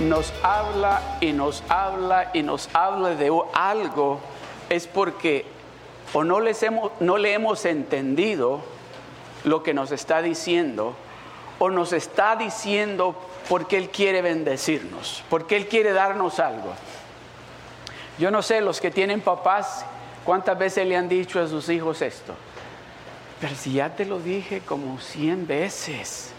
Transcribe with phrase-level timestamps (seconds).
[0.00, 4.20] nos habla y nos habla y nos habla de algo,
[4.68, 5.44] es porque
[6.12, 8.60] o no, les hemos, no le hemos entendido
[9.44, 10.94] lo que nos está diciendo,
[11.58, 13.14] o nos está diciendo
[13.48, 16.72] porque Él quiere bendecirnos, porque Él quiere darnos algo.
[18.18, 19.84] Yo no sé, los que tienen papás,
[20.24, 22.34] cuántas veces le han dicho a sus hijos esto.
[23.40, 26.32] Pero si ya te lo dije como cien veces.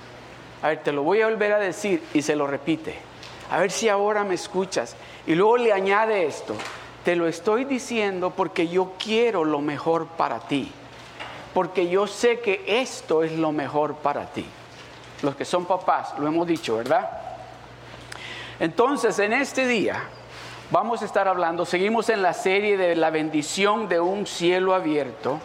[0.62, 3.11] A ver, te lo voy a volver a decir y se lo repite.
[3.52, 4.96] A ver si ahora me escuchas.
[5.28, 6.56] Y luego le añade esto.
[7.04, 10.72] Te lo estoy diciendo porque yo quiero lo mejor para ti.
[11.54, 14.46] Porque yo sé que esto es lo mejor para ti.
[15.22, 17.10] Los que son papás, lo hemos dicho, ¿verdad?
[18.60, 20.02] Entonces, en este día
[20.72, 25.40] vamos a estar hablando, seguimos en la serie de la bendición de un cielo abierto,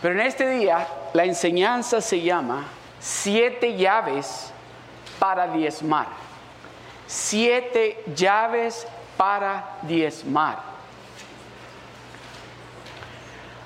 [0.00, 2.66] pero en este día la enseñanza se llama
[3.00, 4.52] siete llaves
[5.18, 6.29] para diezmar.
[7.10, 10.60] Siete llaves para diezmar.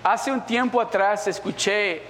[0.03, 2.01] Hace un tiempo atrás escuché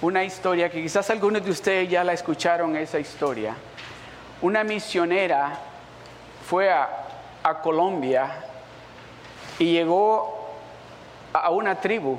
[0.00, 3.54] una historia que quizás algunos de ustedes ya la escucharon esa historia.
[4.40, 5.58] Una misionera
[6.48, 6.88] fue a,
[7.42, 8.42] a Colombia
[9.58, 10.54] y llegó
[11.34, 12.18] a una tribu.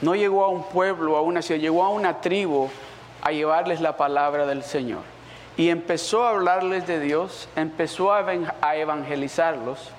[0.00, 2.70] No llegó a un pueblo, a una ciudad, llegó a una tribu
[3.20, 5.13] a llevarles la palabra del Señor
[5.56, 9.90] y empezó a hablarles de Dios, empezó a evangelizarlos.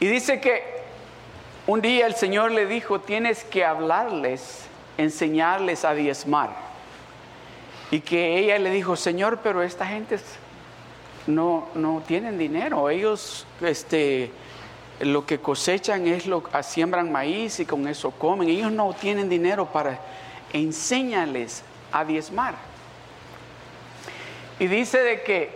[0.00, 0.82] Y dice que
[1.66, 4.66] un día el Señor le dijo, tienes que hablarles,
[4.98, 6.50] enseñarles a diezmar.
[7.90, 10.18] Y que ella le dijo, Señor, pero esta gente
[11.26, 14.32] no, no tienen dinero, ellos este,
[15.00, 19.66] lo que cosechan es lo siembran maíz y con eso comen, ellos no tienen dinero
[19.66, 20.00] para
[20.52, 22.71] enseñarles a diezmar.
[24.62, 25.50] Y dice de que,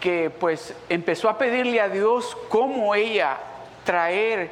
[0.00, 3.36] que pues empezó a pedirle a Dios cómo ella
[3.84, 4.50] traer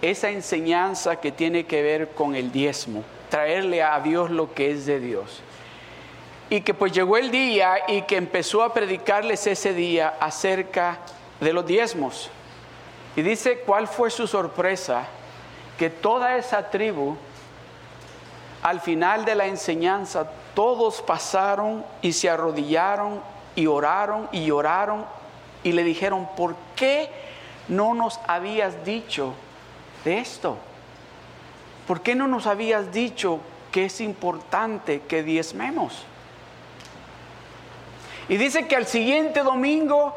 [0.00, 4.86] esa enseñanza que tiene que ver con el diezmo, traerle a Dios lo que es
[4.86, 5.42] de Dios.
[6.48, 10.98] Y que pues llegó el día y que empezó a predicarles ese día acerca
[11.40, 12.30] de los diezmos.
[13.16, 15.08] Y dice cuál fue su sorpresa,
[15.76, 17.16] que toda esa tribu,
[18.62, 23.20] al final de la enseñanza, todos pasaron y se arrodillaron
[23.56, 25.04] y oraron y oraron
[25.62, 27.10] y le dijeron, ¿por qué
[27.68, 29.34] no nos habías dicho
[30.04, 30.56] de esto?
[31.86, 33.40] ¿Por qué no nos habías dicho
[33.72, 36.04] que es importante que diezmemos?
[38.28, 40.14] Y dice que al siguiente domingo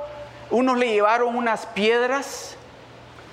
[0.49, 2.55] unos le llevaron unas piedras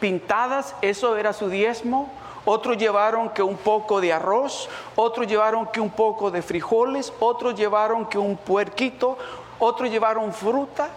[0.00, 2.10] pintadas, eso era su diezmo,
[2.44, 7.54] otros llevaron que un poco de arroz, otros llevaron que un poco de frijoles, otros
[7.54, 9.16] llevaron que un puerquito,
[9.58, 10.88] otros llevaron fruta.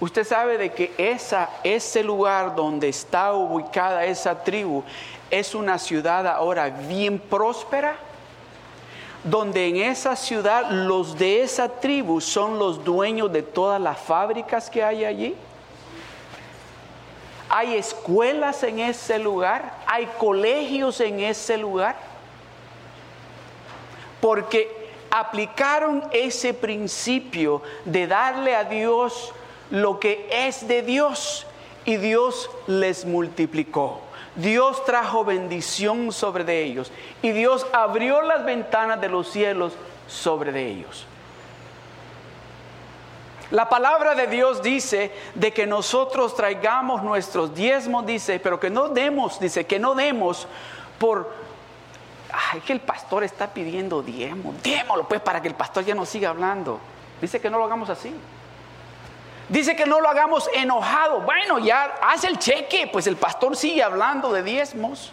[0.00, 4.82] Usted sabe de que esa, ese lugar donde está ubicada esa tribu
[5.30, 7.96] es una ciudad ahora bien próspera,
[9.22, 14.68] donde en esa ciudad los de esa tribu son los dueños de todas las fábricas
[14.68, 15.34] que hay allí.
[17.56, 21.94] Hay escuelas en ese lugar, hay colegios en ese lugar,
[24.20, 29.32] porque aplicaron ese principio de darle a Dios
[29.70, 31.46] lo que es de Dios
[31.84, 34.00] y Dios les multiplicó.
[34.34, 36.90] Dios trajo bendición sobre de ellos
[37.22, 39.74] y Dios abrió las ventanas de los cielos
[40.08, 41.06] sobre de ellos.
[43.50, 48.88] La palabra de Dios dice de que nosotros traigamos nuestros diezmos, dice, pero que no
[48.88, 50.48] demos, dice, que no demos
[50.98, 51.30] por,
[52.32, 56.06] ay, que el pastor está pidiendo diezmo, démoslo pues para que el pastor ya no
[56.06, 56.80] siga hablando.
[57.20, 58.14] Dice que no lo hagamos así.
[59.48, 61.20] Dice que no lo hagamos enojado.
[61.20, 65.12] Bueno, ya hace el cheque, pues el pastor sigue hablando de diezmos.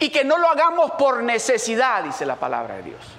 [0.00, 3.13] Y que no lo hagamos por necesidad, dice la palabra de Dios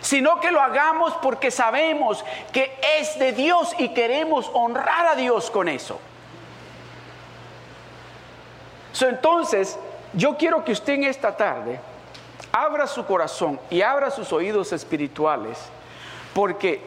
[0.00, 5.50] sino que lo hagamos porque sabemos que es de Dios y queremos honrar a Dios
[5.50, 5.98] con eso.
[9.00, 9.78] entonces,
[10.12, 11.78] yo quiero que usted en esta tarde
[12.50, 15.58] abra su corazón y abra sus oídos espirituales,
[16.34, 16.80] porque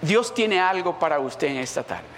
[0.00, 2.12] Dios tiene algo para usted en esta tarde.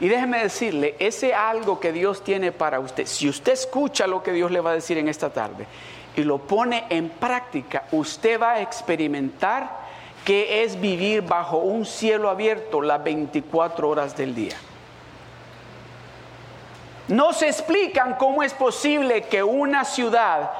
[0.00, 4.32] Y déjeme decirle, ese algo que Dios tiene para usted, si usted escucha lo que
[4.32, 5.66] Dios le va a decir en esta tarde,
[6.16, 9.88] y lo pone en práctica, usted va a experimentar
[10.24, 14.56] que es vivir bajo un cielo abierto las 24 horas del día.
[17.08, 20.50] no se explican cómo es posible que una ciudad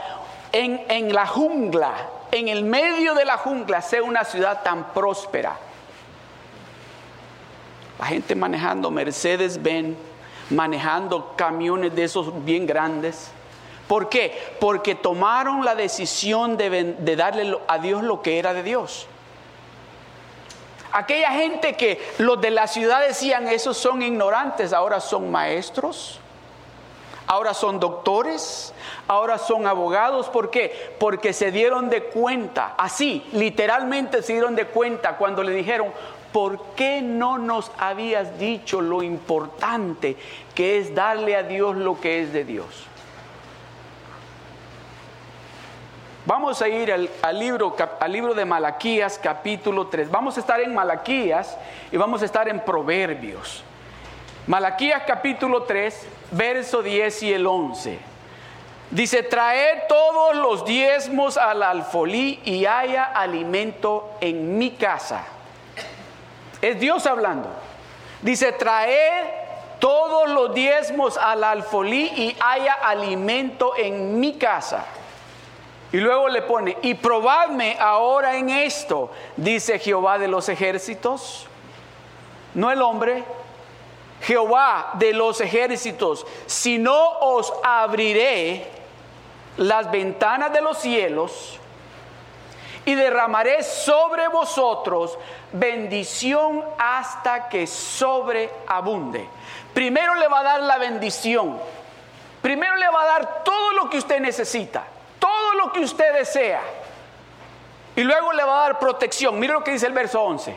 [0.53, 1.93] en, en la jungla,
[2.33, 5.57] en el medio de la jungla, sea una ciudad tan próspera.
[7.99, 9.97] La gente manejando Mercedes Benz,
[10.51, 13.31] manejando camiones de esos bien grandes.
[13.89, 14.39] ¿Por qué?
[14.61, 19.07] Porque tomaron la decisión de, darle a Dios lo que era de Dios.
[20.93, 26.21] Aquella gente que los de la ciudad decían, esos son ignorantes, ahora son maestros,
[27.27, 28.75] ahora son doctores,
[29.07, 30.29] ahora son abogados.
[30.29, 30.95] ¿Por qué?
[30.99, 35.89] Porque se dieron de cuenta, así, literalmente se dieron de cuenta cuando le dijeron,
[36.33, 40.17] ¿por qué no nos habías dicho lo importante
[40.55, 42.88] que es darle a Dios lo que es de Dios?
[46.29, 50.11] Vamos a ir al, libro, al libro de Malaquías capítulo 3.
[50.11, 51.57] Vamos a estar en Malaquías
[51.91, 53.65] y vamos a estar en Proverbios.
[54.47, 57.99] Malaquías capítulo 3, verso 10 y el 11.
[58.91, 65.25] Dice, traed todos los diezmos al alfolí y haya alimento en mi casa.
[66.61, 67.49] Es Dios hablando.
[68.21, 69.25] Dice, traed
[69.79, 74.85] todos los diezmos al alfolí y haya alimento en mi casa.
[75.91, 81.47] Y luego le pone, y probadme ahora en esto, dice Jehová de los ejércitos,
[82.55, 83.25] no el hombre,
[84.21, 88.67] Jehová de los ejércitos, si no os abriré
[89.57, 91.59] las ventanas de los cielos
[92.85, 95.19] y derramaré sobre vosotros
[95.53, 99.27] bendición hasta que sobreabunde.
[99.73, 101.59] Primero le va a dar la bendición,
[102.43, 104.85] primero le va a dar todo lo que usted necesita
[105.59, 106.63] lo que usted desea.
[107.97, 109.39] Y luego le va a dar protección.
[109.39, 110.57] Mire lo que dice el verso 11.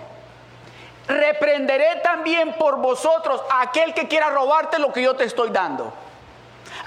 [1.07, 5.91] Reprenderé también por vosotros a aquel que quiera robarte lo que yo te estoy dando.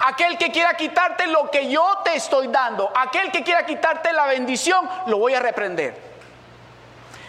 [0.06, 2.90] Aquel que quiera quitarte lo que yo te estoy dando.
[2.94, 6.14] Aquel que quiera quitarte la bendición, lo voy a reprender.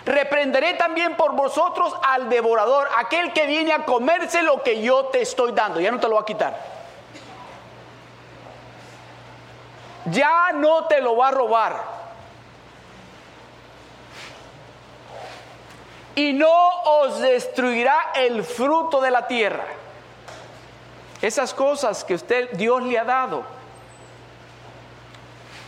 [0.06, 5.22] Reprenderé también por vosotros al devorador, aquel que viene a comerse lo que yo te
[5.22, 5.80] estoy dando.
[5.80, 6.75] Ya no te lo va a quitar.
[10.06, 11.84] Ya no te lo va a robar.
[16.16, 19.66] Y no os destruirá el fruto de la tierra.
[21.22, 23.44] Esas cosas que usted Dios le ha dado.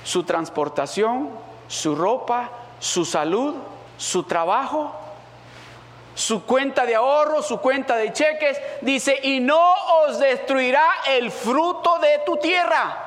[0.04, 1.30] Su transportación,
[1.68, 2.50] su ropa,
[2.80, 3.56] su salud,
[3.98, 4.94] su trabajo,
[6.16, 9.74] su cuenta de ahorro, su cuenta de cheques, dice, y no
[10.06, 13.07] os destruirá el fruto de tu tierra.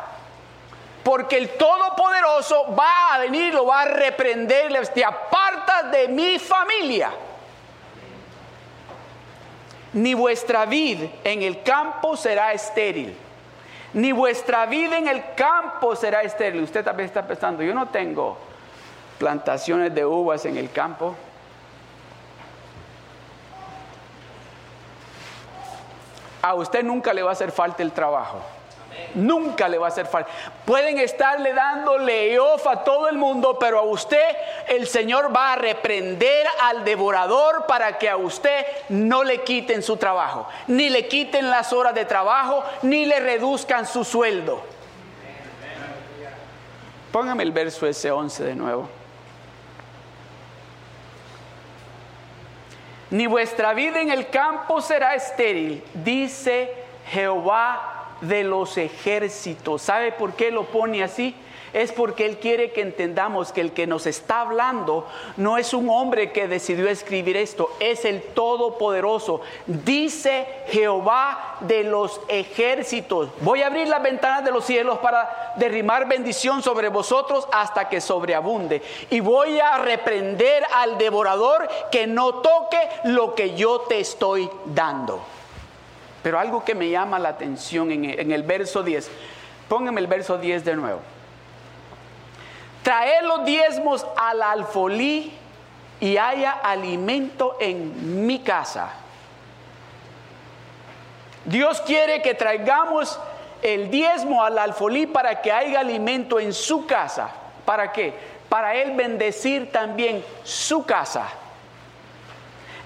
[1.03, 7.11] Porque el Todopoderoso va a venir, lo va a reprender, te apartas de mi familia.
[9.93, 13.17] Ni vuestra vid en el campo será estéril.
[13.93, 16.63] Ni vuestra vida en el campo será estéril.
[16.63, 18.37] Usted también está pensando, yo no tengo
[19.19, 21.17] plantaciones de uvas en el campo.
[26.43, 28.41] A usted nunca le va a hacer falta el trabajo.
[29.15, 30.31] Nunca le va a hacer falta.
[30.65, 34.37] Pueden estarle dando leof a todo el mundo, pero a usted
[34.69, 39.97] el Señor va a reprender al devorador para que a usted no le quiten su
[39.97, 44.63] trabajo, ni le quiten las horas de trabajo, ni le reduzcan su sueldo.
[47.13, 48.89] Póngame el verso ese 11 de nuevo.
[53.11, 56.73] Ni vuestra vida en el campo será estéril, dice
[57.11, 59.83] Jehová de los ejércitos.
[59.83, 61.35] ¿Sabe por qué lo pone así?
[61.73, 65.89] Es porque Él quiere que entendamos que el que nos está hablando no es un
[65.89, 69.41] hombre que decidió escribir esto, es el Todopoderoso.
[69.67, 73.29] Dice Jehová de los ejércitos.
[73.41, 78.01] Voy a abrir las ventanas de los cielos para derrimar bendición sobre vosotros hasta que
[78.01, 78.83] sobreabunde.
[79.11, 85.21] Y voy a reprender al devorador que no toque lo que yo te estoy dando.
[86.23, 89.11] Pero algo que me llama la atención en el, verso 10,
[89.69, 91.01] póngame el verso 10 de nuevo.
[92.83, 95.33] Traer los diezmos al alfolí
[96.01, 98.91] y haya alimento en mi casa.
[101.45, 103.19] Dios quiere que traigamos
[103.63, 107.31] el diezmo al alfolí para que haya alimento en su casa.
[107.65, 108.15] ¿Para qué?
[108.49, 111.29] Para Él bendecir también su casa.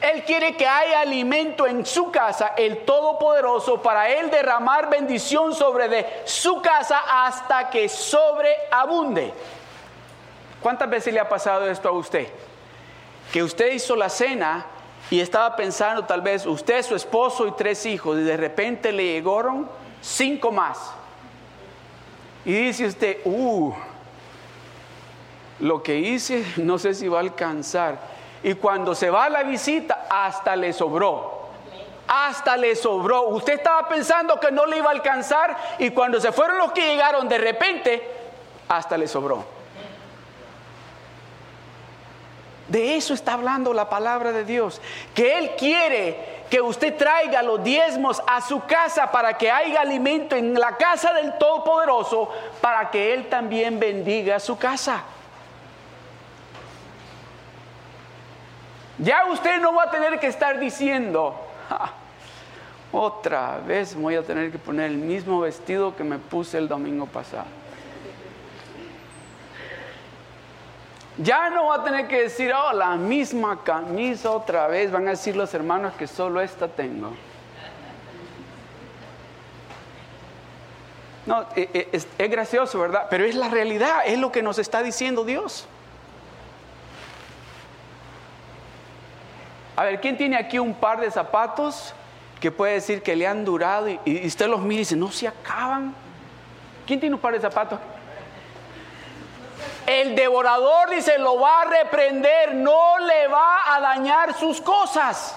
[0.05, 5.89] Él quiere que haya alimento en su casa, el Todopoderoso, para Él derramar bendición sobre
[5.89, 9.33] de su casa hasta que sobreabunde.
[10.61, 12.29] ¿Cuántas veces le ha pasado esto a usted?
[13.33, 14.67] Que usted hizo la cena
[15.11, 19.05] y estaba pensando tal vez usted, su esposo y tres hijos, y de repente le
[19.05, 19.71] llegaron
[20.03, 20.93] cinco más.
[22.45, 23.73] Y dice usted, uh,
[25.61, 28.24] lo que hice no sé si va a alcanzar.
[28.45, 31.49] Y cuando se va a la visita, hasta le sobró.
[32.07, 33.29] Hasta le sobró.
[33.29, 36.87] Usted estaba pensando que no le iba a alcanzar y cuando se fueron los que
[36.87, 38.07] llegaron de repente,
[38.69, 39.45] hasta le sobró.
[42.69, 44.83] De eso está hablando la palabra de Dios.
[45.15, 50.37] Que Él quiere que usted traiga los diezmos a su casa para que haya alimento
[50.37, 52.29] en la casa del Todopoderoso,
[52.61, 55.03] para que Él también bendiga su casa.
[58.99, 61.35] Ya usted no va a tener que estar diciendo,
[62.93, 67.07] otra vez voy a tener que poner el mismo vestido que me puse el domingo
[67.07, 67.47] pasado.
[71.19, 74.91] Ya no va a tener que decir, oh, la misma camisa otra vez.
[74.91, 77.13] Van a decir los hermanos que solo esta tengo.
[81.27, 83.07] No, e, e, es, es, gracioso, ¿verdad?
[83.09, 85.67] Pero es la realidad, es lo que nos está diciendo Dios.
[89.77, 91.95] A ver, ¿quién tiene aquí un par de zapatos
[92.41, 95.27] que puede decir que le han durado y, usted los mira y dice, no se
[95.27, 95.95] acaban?
[96.87, 97.79] ¿Quién tiene un par de zapatos?
[99.87, 105.37] El devorador dice, lo va a reprender, no le va a dañar sus cosas.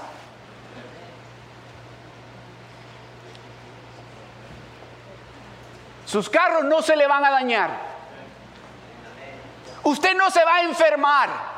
[6.05, 7.69] Sus carros no se le van a dañar.
[9.83, 11.56] Usted no se va a enfermar.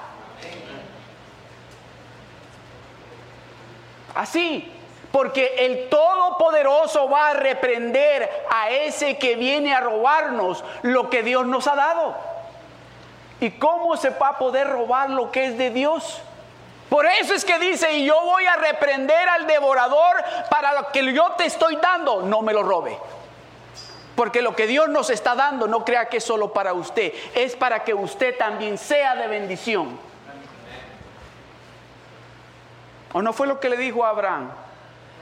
[4.20, 4.70] Así,
[5.14, 11.46] porque el Todopoderoso va a reprender a ese que viene a robarnos lo que Dios
[11.46, 12.18] nos ha dado.
[13.40, 16.22] ¿Y cómo se va a poder robar lo que es de Dios?
[16.90, 20.18] Por eso es que dice, y yo voy a reprender al devorador
[20.50, 22.98] para lo que yo te estoy dando, no me lo robe.
[24.18, 27.56] Porque lo que Dios nos está dando, no crea que es solo para usted, es
[27.56, 30.09] para que usted también sea de bendición.
[33.14, 34.52] ¿O no fue lo que le dijo a Abraham?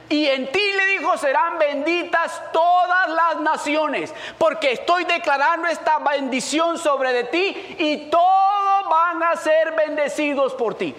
[0.08, 6.78] Y en ti le dijo, serán benditas todas las naciones, porque estoy declarando esta bendición
[6.78, 10.94] sobre de ti y todos van a ser bendecidos por ti.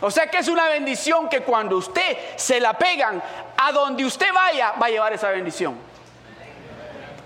[0.00, 3.22] O sea que es una bendición que cuando usted se la pegan,
[3.56, 5.76] a donde usted vaya, va a llevar esa bendición.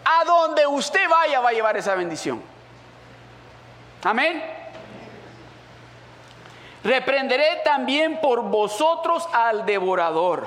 [0.04, 2.42] A donde usted vaya, va a llevar esa bendición.
[4.02, 4.63] Amén.
[6.84, 10.46] Reprenderé también por vosotros al devorador,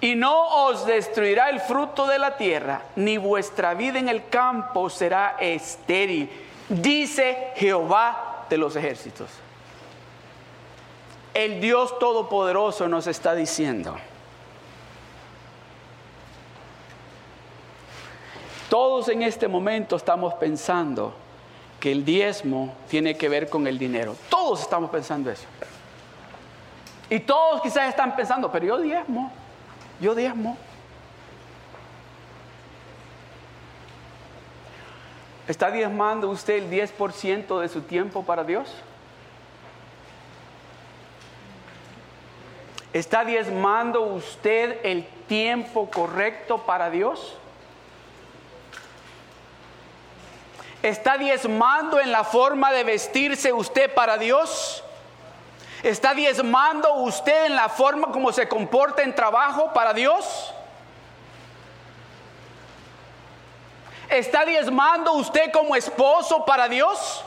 [0.00, 4.90] y no os destruirá el fruto de la tierra, ni vuestra vida en el campo
[4.90, 6.28] será estéril,
[6.68, 9.28] dice Jehová de los ejércitos.
[11.34, 13.96] El Dios Todopoderoso nos está diciendo,
[18.68, 21.14] todos en este momento estamos pensando,
[21.80, 24.16] que el diezmo tiene que ver con el dinero.
[24.28, 25.46] Todos estamos pensando eso.
[27.10, 29.32] Y todos quizás están pensando, pero yo diezmo,
[30.00, 30.56] yo diezmo.
[35.46, 38.74] ¿Está diezmando usted el 10% de su tiempo para Dios?
[42.92, 47.37] ¿Está diezmando usted el tiempo correcto para Dios?
[50.82, 54.84] ¿Está diezmando en la forma de vestirse usted para Dios?
[55.82, 60.52] ¿Está diezmando usted en la forma como se comporta en trabajo para Dios?
[64.08, 67.24] ¿Está diezmando usted como esposo para Dios?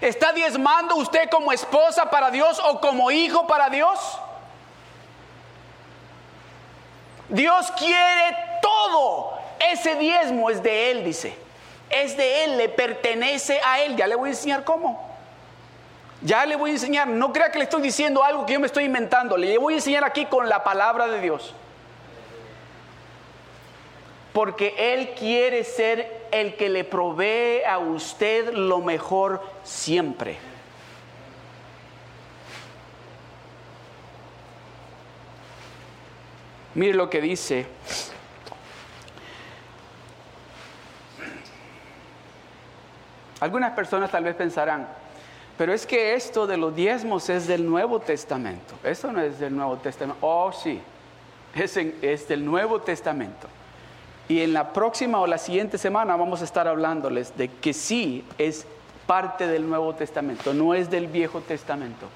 [0.00, 3.98] ¿Está diezmando usted como esposa para Dios o como hijo para Dios?
[7.28, 9.38] Dios quiere todo.
[9.70, 11.43] Ese diezmo es de Él, dice
[12.02, 13.96] es de Él, le pertenece a Él.
[13.96, 15.14] Ya le voy a enseñar cómo.
[16.22, 17.06] Ya le voy a enseñar.
[17.06, 19.36] No crea que le estoy diciendo algo que yo me estoy inventando.
[19.36, 21.54] Le voy a enseñar aquí con la palabra de Dios.
[24.32, 30.38] Porque Él quiere ser el que le provee a usted lo mejor siempre.
[36.74, 37.66] Mire lo que dice
[43.40, 44.86] Algunas personas tal vez pensarán,
[45.56, 48.74] pero es que esto de los diezmos es del Nuevo Testamento.
[48.82, 50.18] Eso no es del Nuevo Testamento.
[50.20, 50.80] Oh, sí,
[51.54, 53.46] es, del Nuevo Testamento.
[54.28, 58.24] Y en la próxima o la siguiente semana vamos a estar hablándoles de que sí
[58.38, 58.66] es
[59.06, 62.08] parte del Nuevo Testamento, no es del Viejo Testamento.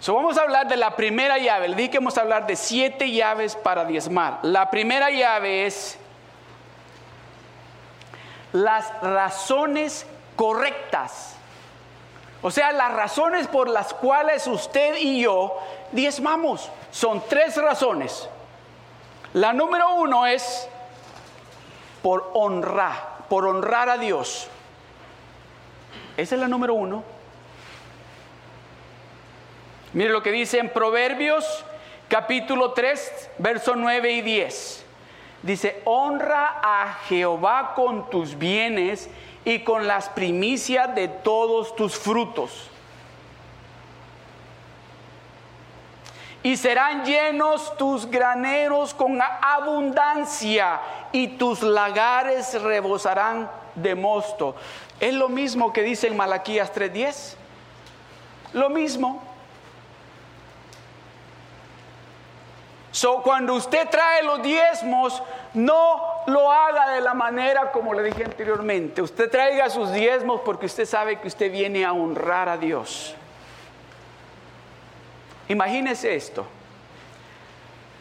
[0.00, 1.68] So, vamos a hablar de la primera llave.
[1.68, 4.38] Le dije que vamos a hablar de siete llaves para diezmar.
[4.42, 5.98] La primera llave es
[8.52, 11.34] las razones correctas.
[12.40, 15.58] O sea, las razones por las cuales usted y yo
[15.92, 16.70] diezmamos.
[16.90, 18.28] Son tres razones.
[19.34, 20.68] La número uno es
[22.02, 24.48] por honrar, por honrar a Dios.
[26.16, 27.02] Esa es la número uno.
[29.92, 31.64] Mire lo que dice en Proverbios
[32.08, 34.84] capítulo 3, verso 9 y 10.
[35.42, 39.08] Dice, honra a Jehová con tus bienes
[39.44, 42.70] y con las primicias de todos tus frutos.
[46.42, 50.80] Y serán llenos tus graneros con abundancia
[51.12, 54.54] y tus lagares rebosarán de mosto.
[55.00, 57.36] Es lo mismo que dice en Malaquías 3:10.
[58.52, 59.22] Lo mismo.
[62.98, 65.22] So, cuando usted trae los diezmos,
[65.54, 69.00] no lo haga de la manera como le dije anteriormente.
[69.00, 73.14] Usted traiga sus diezmos porque usted sabe que usted viene a honrar a Dios.
[75.46, 76.44] Imagínese esto.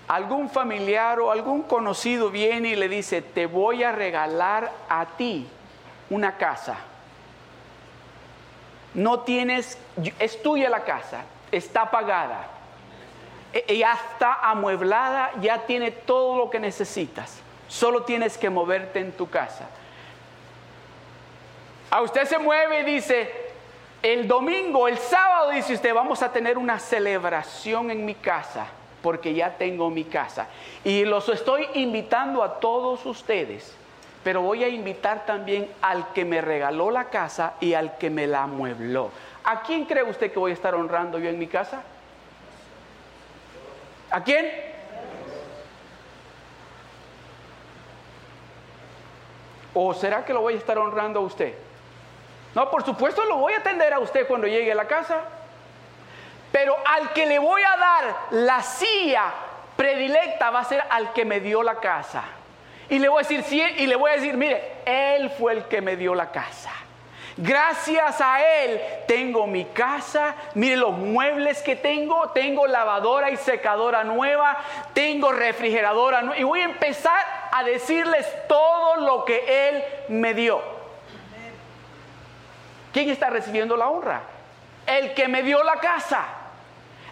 [0.07, 5.47] Algún familiar o algún conocido viene y le dice, te voy a regalar a ti
[6.09, 6.75] una casa.
[8.95, 9.77] No tienes,
[10.17, 12.56] es tuya la casa, está pagada
[13.53, 17.39] ya está amueblada, ya tiene todo lo que necesitas.
[17.67, 19.67] Solo tienes que moverte en tu casa.
[21.89, 23.31] A usted se mueve y dice,
[24.03, 28.67] el domingo, el sábado, dice usted, vamos a tener una celebración en mi casa,
[29.01, 30.47] porque ya tengo mi casa.
[30.83, 33.73] Y los estoy invitando a todos ustedes,
[34.23, 38.27] pero voy a invitar también al que me regaló la casa y al que me
[38.27, 39.11] la amuebló.
[39.43, 41.81] ¿A quién cree usted que voy a estar honrando yo en mi casa?
[44.09, 44.51] ¿A quién?
[49.73, 51.53] ¿O será que lo voy a estar honrando a usted?
[52.55, 55.21] No, por supuesto lo voy a atender a usted cuando llegue a la casa.
[56.51, 59.25] Pero al que le voy a dar la silla
[59.75, 62.23] predilecta va a ser al que me dio la casa.
[62.89, 65.81] Y le voy a decir, y le voy a decir, mire, él fue el que
[65.81, 66.71] me dio la casa.
[67.37, 74.03] Gracias a Él tengo mi casa, mire los muebles que tengo, tengo lavadora y secadora
[74.03, 74.57] nueva,
[74.93, 77.19] tengo refrigeradora nueva y voy a empezar
[77.51, 80.61] a decirles todo lo que Él me dio.
[82.91, 84.21] ¿Quién está recibiendo la honra?
[84.87, 86.25] El que me dio la casa.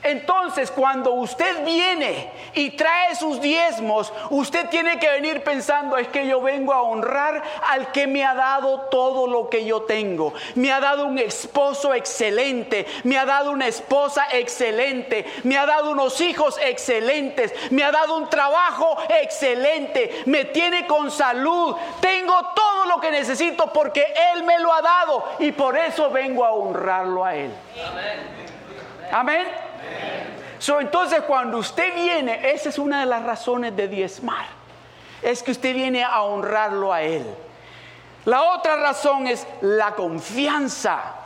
[0.06, 6.28] Entonces, cuando usted viene y trae sus diezmos, usted tiene que venir pensando, es que
[6.28, 10.36] yo vengo a honrar al que me ha dado todo lo que yo tengo.
[10.54, 15.90] Me ha dado un esposo excelente, me ha dado una esposa excelente, me ha dado
[15.90, 22.86] unos hijos excelentes, me ha dado un trabajo excelente, me tiene con salud, tengo todo
[22.86, 27.26] lo que necesito porque Él me lo ha dado y por eso vengo a honrarlo
[27.26, 27.52] a Él.
[27.76, 28.36] Amén.
[29.12, 29.65] Amén
[30.80, 34.46] entonces cuando usted viene, esa es una de las razones de diezmar,
[35.22, 37.26] es que usted viene a honrarlo a Él.
[38.26, 41.25] La otra razón es la confianza.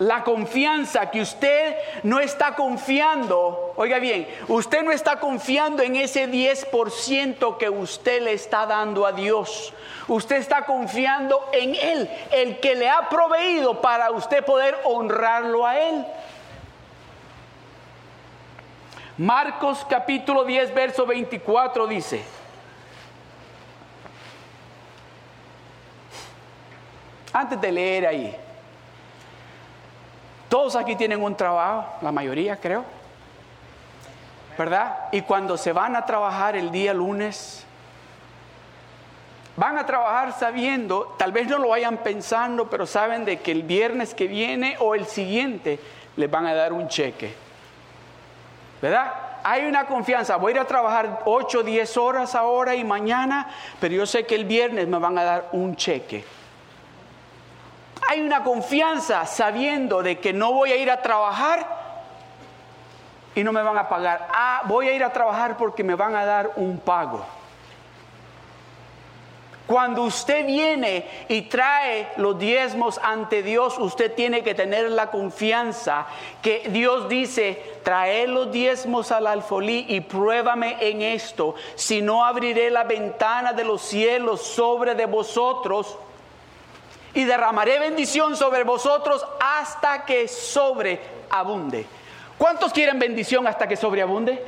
[0.00, 6.28] La confianza que usted no está confiando, oiga bien, usted no está confiando en ese
[6.28, 9.72] 10% que usted le está dando a Dios.
[10.08, 15.78] Usted está confiando en Él, el que le ha proveído para usted poder honrarlo a
[15.78, 16.04] Él.
[19.16, 22.24] Marcos capítulo 10, verso 24 dice,
[27.32, 28.36] antes de leer ahí,
[30.54, 32.84] todos aquí tienen un trabajo, la mayoría creo.
[34.56, 35.08] ¿Verdad?
[35.10, 37.66] Y cuando se van a trabajar el día lunes,
[39.56, 43.64] van a trabajar sabiendo, tal vez no lo vayan pensando, pero saben de que el
[43.64, 45.80] viernes que viene o el siguiente
[46.14, 47.34] les van a dar un cheque.
[48.80, 49.12] ¿Verdad?
[49.42, 53.48] Hay una confianza, voy a ir a trabajar 8 o 10 horas ahora y mañana,
[53.80, 56.24] pero yo sé que el viernes me van a dar un cheque.
[58.14, 61.66] Hay una confianza sabiendo de que no voy a ir a trabajar
[63.34, 64.28] y no me van a pagar.
[64.32, 67.26] Ah, voy a ir a trabajar porque me van a dar un pago.
[69.66, 76.06] Cuando usted viene y trae los diezmos ante Dios, usted tiene que tener la confianza
[76.40, 82.70] que Dios dice, trae los diezmos al alfolí y pruébame en esto, si no abriré
[82.70, 85.98] la ventana de los cielos sobre de vosotros
[87.14, 91.86] y derramaré bendición sobre vosotros hasta que sobreabunde.
[92.36, 94.44] ¿Cuántos quieren bendición hasta que sobreabunde?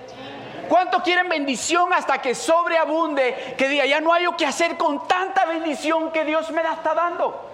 [0.69, 3.55] ¿Cuántos quieren bendición hasta que sobreabunde?
[3.57, 6.93] Que diga, ya no hay que hacer con tanta bendición que Dios me la está
[6.93, 7.47] dando.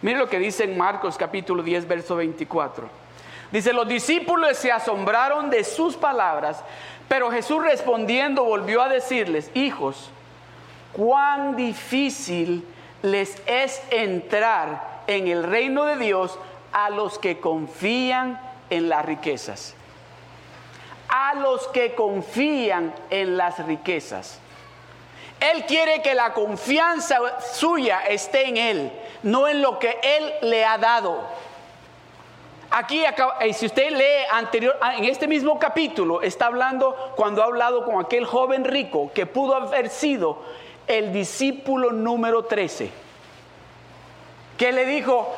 [0.00, 2.88] Mire lo que dice en Marcos capítulo 10, verso 24.
[3.50, 6.62] Dice, los discípulos se asombraron de sus palabras,
[7.08, 10.10] pero Jesús respondiendo volvió a decirles, hijos,
[10.92, 12.66] cuán difícil
[13.02, 16.38] les es entrar en el reino de Dios
[16.72, 19.74] a los que confían en las riquezas.
[21.08, 24.40] A los que confían en las riquezas.
[25.40, 30.64] Él quiere que la confianza suya esté en Él, no en lo que Él le
[30.64, 31.22] ha dado.
[32.70, 37.46] Aquí, eh, si usted lee anterior, ah, en este mismo capítulo, está hablando cuando ha
[37.46, 40.42] hablado con aquel joven rico que pudo haber sido
[40.88, 42.90] el discípulo número 13,
[44.56, 45.32] que le dijo,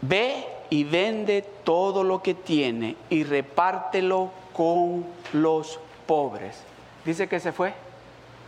[0.00, 6.56] ve y vende todo lo que tiene y repártelo con los pobres.
[7.04, 7.74] Dice que se fue,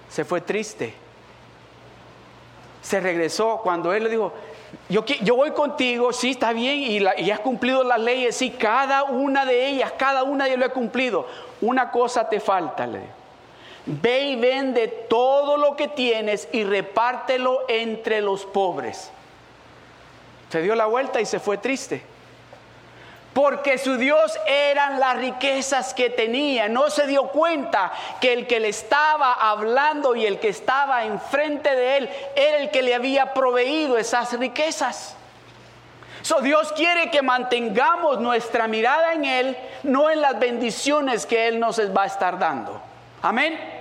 [0.08, 0.94] se fue triste.
[2.82, 4.32] Se regresó cuando él le dijo,
[4.88, 9.44] yo, yo voy contigo, sí, está bien, y, has cumplido las leyes, sí, cada una
[9.44, 11.26] de ellas, cada una ellas lo he cumplido.
[11.60, 13.25] Una cosa te falta, le dijo.
[13.86, 19.10] Ve y vende todo lo que tienes y repártelo entre los pobres.
[20.50, 22.02] Se dio la vuelta y se fue triste.
[23.32, 26.68] Porque su Dios eran las riquezas que tenía.
[26.68, 31.74] No se dio cuenta que el que le estaba hablando y el que estaba enfrente
[31.74, 35.14] de él era el que le había proveído esas riquezas.
[36.22, 41.60] So, Dios quiere que mantengamos nuestra mirada en Él, no en las bendiciones que Él
[41.60, 42.80] nos va a estar dando.
[43.22, 43.75] Amén.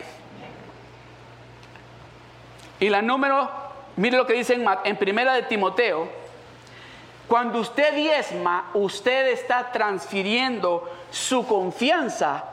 [2.79, 3.49] Y la número,
[3.95, 6.07] mire lo que dice en primera de Timoteo,
[7.27, 12.45] cuando usted diezma, usted está transfiriendo su confianza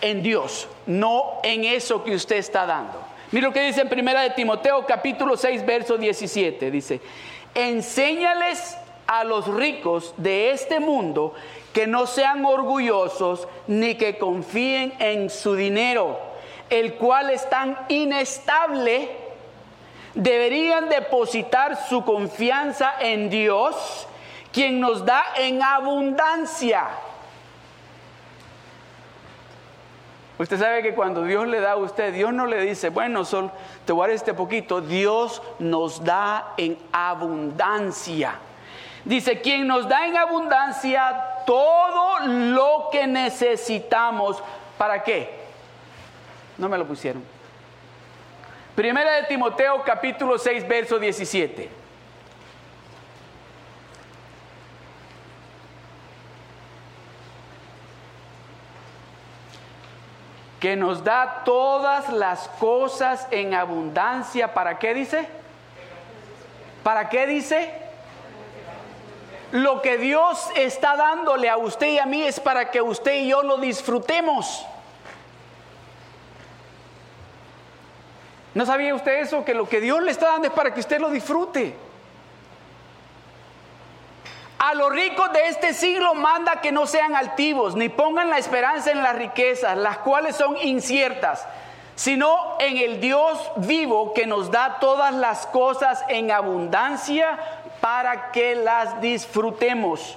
[0.00, 3.00] en Dios, no en eso que usted está dando.
[3.32, 7.00] Mire lo que dice en primera de Timoteo capítulo 6 verso 17, dice,
[7.54, 11.34] "Enséñales a los ricos de este mundo
[11.72, 16.18] que no sean orgullosos ni que confíen en su dinero,
[16.68, 19.27] el cual es tan inestable,
[20.14, 24.06] deberían depositar su confianza en Dios,
[24.52, 26.86] quien nos da en abundancia.
[30.38, 33.50] Usted sabe que cuando Dios le da a usted, Dios no le dice, bueno, Sol,
[33.84, 34.80] te voy a este poquito.
[34.80, 38.34] Dios nos da en abundancia.
[39.04, 44.40] Dice, quien nos da en abundancia todo lo que necesitamos.
[44.76, 45.28] ¿Para qué?
[46.56, 47.37] No me lo pusieron.
[48.78, 51.68] Primera de Timoteo capítulo 6, verso 17.
[60.60, 64.54] que nos da todas las cosas en abundancia.
[64.54, 65.26] ¿Para qué dice?
[66.84, 67.72] ¿Para qué dice?
[69.50, 73.28] Lo que Dios está dándole a usted y a mí es para que usted y
[73.30, 74.64] yo lo disfrutemos.
[78.54, 79.44] ¿No sabía usted eso?
[79.44, 81.74] Que lo que Dios le está dando es para que usted lo disfrute.
[84.58, 88.90] A los ricos de este siglo manda que no sean altivos, ni pongan la esperanza
[88.90, 91.46] en las riquezas, las cuales son inciertas,
[91.94, 97.38] sino en el Dios vivo que nos da todas las cosas en abundancia
[97.80, 100.16] para que las disfrutemos.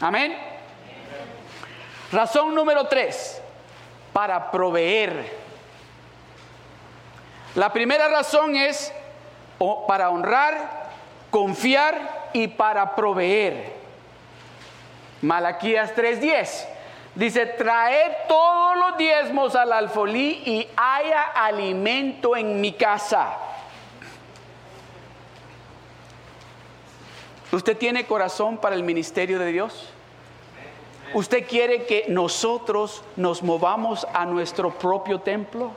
[0.00, 0.38] Amén.
[2.12, 3.42] Razón número tres,
[4.12, 5.47] para proveer.
[7.58, 8.92] La primera razón es
[9.88, 10.90] para honrar
[11.28, 13.72] confiar y para proveer.
[15.22, 16.68] Malaquías 3:10
[17.16, 23.36] dice, traed todos los diezmos al alfolí y haya alimento en mi casa.
[27.50, 29.90] ¿Usted tiene corazón para el ministerio de Dios?
[31.12, 35.72] ¿Usted quiere que nosotros nos movamos a nuestro propio templo?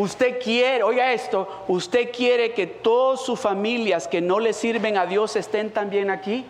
[0.00, 5.04] Usted quiere, oiga esto, usted quiere que todas sus familias que no le sirven a
[5.04, 6.46] Dios estén también aquí.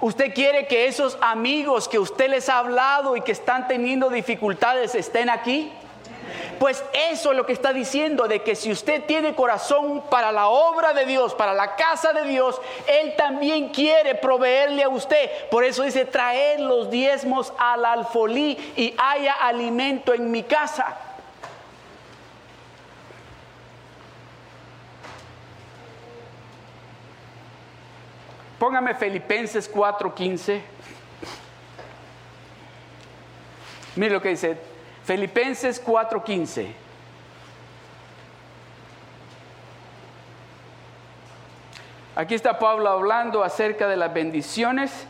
[0.00, 4.94] Usted quiere que esos amigos que usted les ha hablado y que están teniendo dificultades
[4.94, 5.70] estén aquí.
[6.58, 10.48] Pues eso es lo que está diciendo, de que si usted tiene corazón para la
[10.48, 15.48] obra de Dios, para la casa de Dios, Él también quiere proveerle a usted.
[15.50, 20.96] Por eso dice, traer los diezmos al alfolí y haya alimento en mi casa.
[28.60, 30.60] Póngame Filipenses 4:15.
[33.96, 34.58] Mire lo que dice
[35.02, 36.74] Filipenses 4:15.
[42.14, 45.06] Aquí está Pablo hablando acerca de las bendiciones.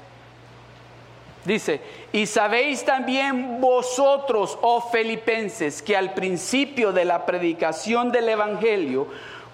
[1.44, 1.80] Dice,
[2.12, 9.08] y sabéis también vosotros, oh filipenses, que al principio de la predicación del Evangelio,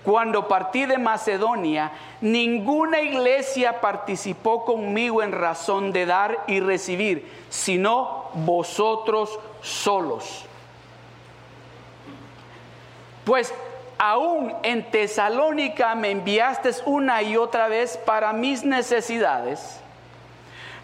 [0.07, 1.91] cuando partí de Macedonia,
[2.21, 10.45] ninguna iglesia participó conmigo en razón de dar y recibir, sino vosotros solos.
[13.25, 13.53] Pues
[13.99, 19.81] aún en Tesalónica me enviaste una y otra vez para mis necesidades.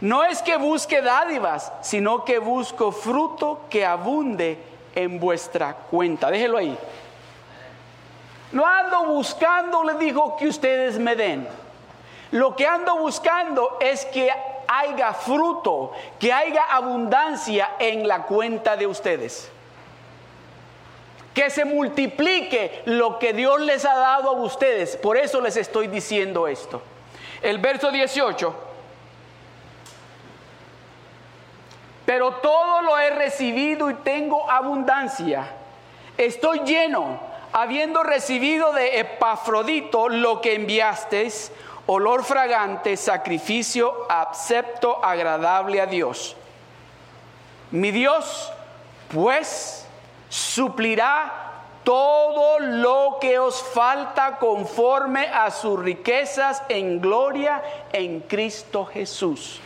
[0.01, 4.59] No es que busque dádivas, sino que busco fruto que abunde
[4.97, 6.29] en vuestra cuenta.
[6.29, 6.77] Déjelo ahí.
[8.53, 11.49] No ando buscando, le digo, que ustedes me den.
[12.33, 14.31] Lo que ando buscando es que
[14.69, 19.51] haya fruto, que haya abundancia en la cuenta de ustedes.
[21.35, 24.97] Que se multiplique lo que Dios les ha dado a ustedes.
[24.97, 26.83] Por eso les estoy diciendo esto.
[27.41, 28.55] El verso 18.
[32.05, 35.47] Pero todo lo he recibido y tengo abundancia.
[36.19, 41.53] Estoy lleno habiendo recibido de Epafrodito lo que enviasteis,
[41.87, 46.37] olor fragante, sacrificio acepto, agradable a Dios.
[47.71, 48.51] Mi Dios,
[49.13, 49.87] pues,
[50.29, 51.41] suplirá
[51.85, 57.63] todo lo que os falta conforme a sus riquezas en gloria
[57.93, 59.61] en Cristo Jesús.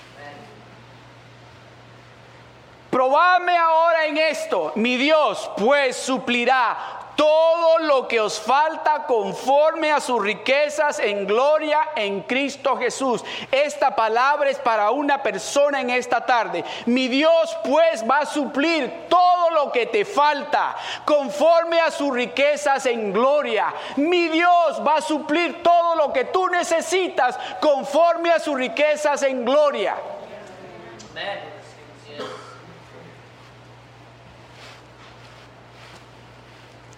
[2.91, 10.01] Probadme ahora en esto, mi Dios, pues suplirá todo lo que os falta conforme a
[10.01, 13.25] sus riquezas en gloria en Cristo Jesús.
[13.51, 16.65] Esta palabra es para una persona en esta tarde.
[16.85, 22.87] Mi Dios pues va a suplir todo lo que te falta conforme a sus riquezas
[22.87, 23.73] en gloria.
[23.97, 29.45] Mi Dios va a suplir todo lo que tú necesitas conforme a sus riquezas en
[29.45, 29.97] gloria.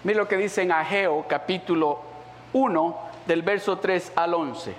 [0.03, 1.99] Mira lo que dice en Ageo capítulo
[2.53, 4.73] 1 del verso 3 al 11.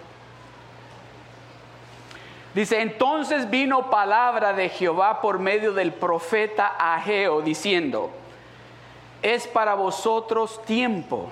[2.54, 8.10] Dice, entonces vino palabra de Jehová por medio del profeta Ageo diciendo,
[9.22, 11.30] es para vosotros tiempo,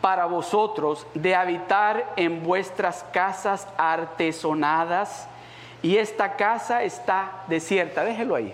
[0.00, 5.28] para vosotros de habitar en vuestras casas artesonadas,
[5.82, 8.04] y esta casa está desierta.
[8.04, 8.52] Déjelo ahí.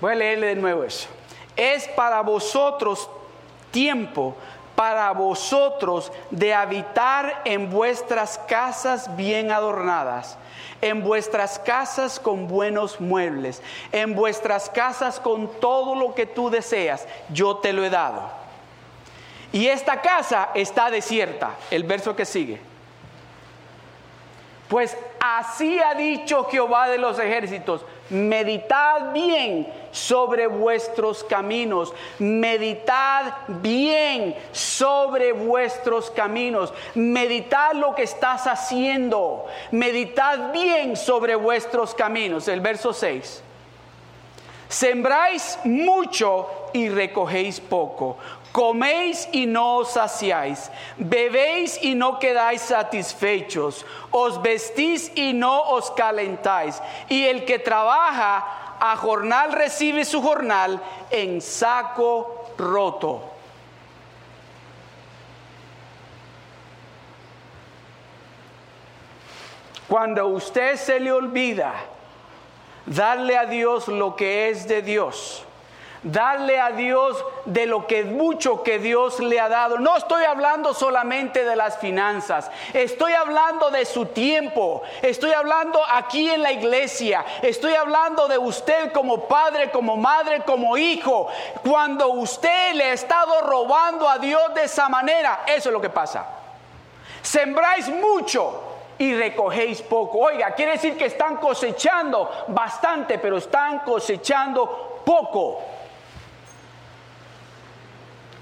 [0.00, 1.15] Voy a leerle de nuevo eso
[1.56, 3.08] es para vosotros
[3.70, 4.36] tiempo,
[4.74, 10.36] para vosotros de habitar en vuestras casas bien adornadas,
[10.82, 17.06] en vuestras casas con buenos muebles, en vuestras casas con todo lo que tú deseas,
[17.30, 18.22] yo te lo he dado.
[19.52, 22.75] Y esta casa está desierta, el verso que sigue.
[24.68, 34.34] Pues así ha dicho Jehová de los ejércitos, meditad bien sobre vuestros caminos, meditad bien
[34.50, 42.48] sobre vuestros caminos, meditad lo que estás haciendo, meditad bien sobre vuestros caminos.
[42.48, 43.42] El verso 6.
[44.68, 48.18] Sembráis mucho y recogéis poco.
[48.56, 55.90] Coméis y no os saciáis, bebéis y no quedáis satisfechos, os vestís y no os
[55.90, 56.80] calentáis.
[57.10, 63.28] Y el que trabaja a jornal recibe su jornal en saco roto.
[69.86, 71.74] Cuando usted se le olvida
[72.86, 75.44] darle a Dios lo que es de Dios,
[76.06, 79.78] darle a Dios de lo que mucho que Dios le ha dado.
[79.78, 86.30] No estoy hablando solamente de las finanzas, estoy hablando de su tiempo, estoy hablando aquí
[86.30, 91.28] en la iglesia, estoy hablando de usted como padre, como madre, como hijo.
[91.66, 95.90] Cuando usted le ha estado robando a Dios de esa manera, eso es lo que
[95.90, 96.26] pasa.
[97.20, 98.62] Sembráis mucho
[98.98, 100.18] y recogéis poco.
[100.18, 105.75] Oiga, quiere decir que están cosechando bastante, pero están cosechando poco.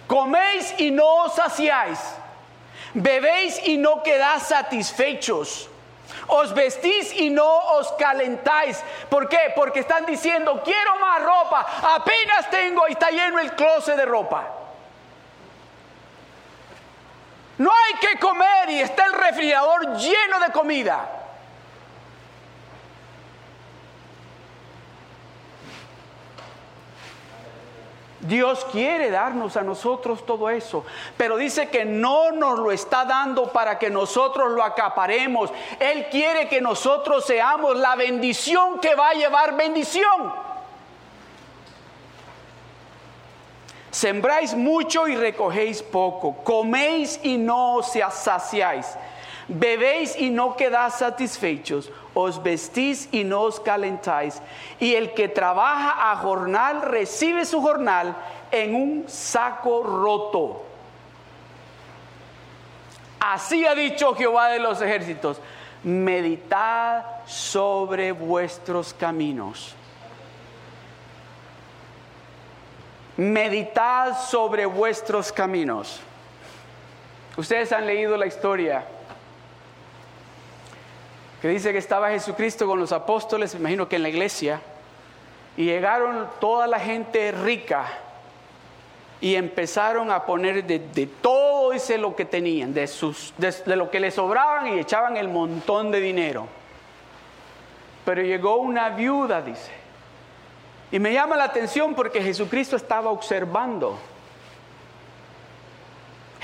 [0.06, 1.98] Coméis y no os saciáis.
[2.94, 5.68] Bebéis y no quedáis satisfechos.
[6.28, 8.82] Os vestís y no os calentáis.
[9.08, 9.52] ¿Por qué?
[9.54, 11.66] Porque están diciendo, quiero más ropa.
[11.96, 14.48] Apenas tengo y está lleno el closet de ropa.
[17.58, 21.23] No hay que comer y está el refrigerador lleno de comida.
[28.26, 30.84] Dios quiere darnos a nosotros todo eso,
[31.16, 35.50] pero dice que no nos lo está dando para que nosotros lo acaparemos.
[35.78, 40.32] Él quiere que nosotros seamos la bendición que va a llevar bendición.
[43.90, 48.96] Sembráis mucho y recogéis poco, coméis y no os saciáis,
[49.46, 54.40] bebéis y no quedáis satisfechos os vestís y no os calentáis,
[54.78, 58.16] y el que trabaja a jornal recibe su jornal
[58.50, 60.62] en un saco roto.
[63.20, 65.40] Así ha dicho Jehová de los ejércitos,
[65.82, 69.74] meditad sobre vuestros caminos.
[73.16, 76.00] Meditad sobre vuestros caminos.
[77.36, 78.84] Ustedes han leído la historia
[81.44, 84.62] que dice que estaba Jesucristo con los apóstoles, me imagino que en la iglesia,
[85.58, 87.84] y llegaron toda la gente rica
[89.20, 94.00] y empezaron a poner de, todo ese lo que tenían, de, sus, de lo que
[94.00, 96.46] les sobraban y echaban el montón de dinero.
[98.06, 99.70] Pero llegó una viuda, dice.
[100.92, 103.98] Y me llama la atención porque Jesucristo estaba observando.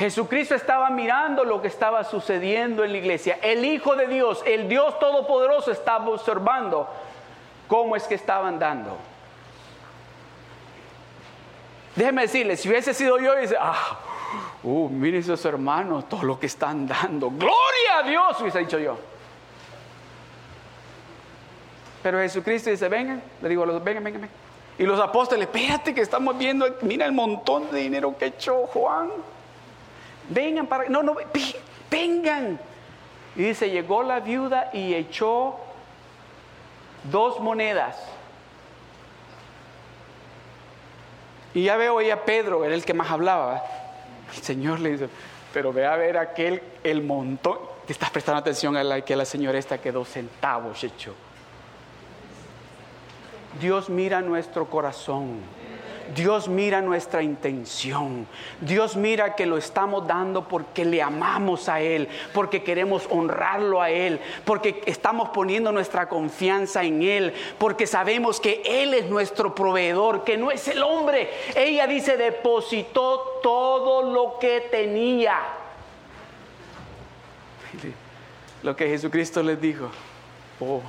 [0.01, 3.39] Jesucristo estaba mirando lo que estaba sucediendo en la iglesia.
[3.43, 6.89] El Hijo de Dios, el Dios Todopoderoso, estaba observando
[7.69, 8.97] cómo es que estaban dando.
[11.95, 13.99] Déjeme decirle, si hubiese sido yo, dice, ah,
[14.63, 17.29] uh, miren esos hermanos, todo lo que están dando.
[17.29, 18.97] Gloria a Dios, hubiese dicho yo.
[22.03, 24.37] Pero Jesucristo dice, vengan, le digo a los, vengan, vengan, vengan.
[24.79, 29.11] Y los apóstoles, espérate que estamos viendo, mira el montón de dinero que echó Juan
[30.31, 30.89] vengan para...
[30.89, 31.17] No, no,
[31.91, 32.59] vengan.
[33.37, 35.57] Y dice, llegó la viuda y echó
[37.11, 37.97] dos monedas.
[41.53, 43.63] Y ya veo ahí a Pedro, era el que más hablaba.
[44.35, 45.09] El Señor le dice,
[45.53, 47.59] pero ve a ver aquel, el montón.
[47.87, 51.15] Te estás prestando atención a la que la señora esta quedó centavos echó.
[53.61, 55.41] Dios mira nuestro corazón.
[56.15, 58.27] Dios mira nuestra intención.
[58.61, 63.91] Dios mira que lo estamos dando porque le amamos a Él, porque queremos honrarlo a
[63.91, 70.25] Él, porque estamos poniendo nuestra confianza en Él, porque sabemos que Él es nuestro proveedor,
[70.25, 71.31] que no es el hombre.
[71.55, 75.37] Ella dice, depositó todo lo que tenía.
[78.63, 79.91] Lo que Jesucristo les dijo.
[80.61, 80.83] Oh,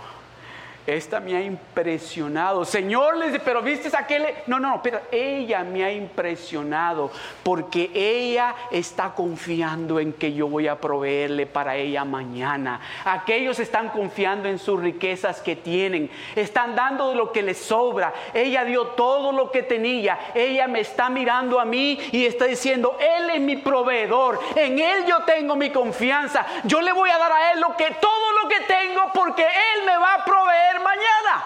[0.88, 2.65] esta me ha impresionado.
[2.65, 4.26] Señor, les pero viste aquel.
[4.48, 7.12] No, no, no, pero ella me ha impresionado
[7.44, 12.82] porque ella está confiando en que yo voy a proveerle para ella mañana.
[13.06, 18.13] Aquellos están confiando en sus riquezas que tienen, están dando lo que les sobra.
[18.34, 20.17] Ella dio todo lo que tenía.
[20.34, 25.06] Ella me está mirando a mí y está diciendo, Él es mi proveedor, en Él
[25.08, 26.46] yo tengo mi confianza.
[26.63, 29.86] Yo le voy a dar a Él lo que todo lo que tengo porque Él
[29.86, 31.44] me va a proveer mañana.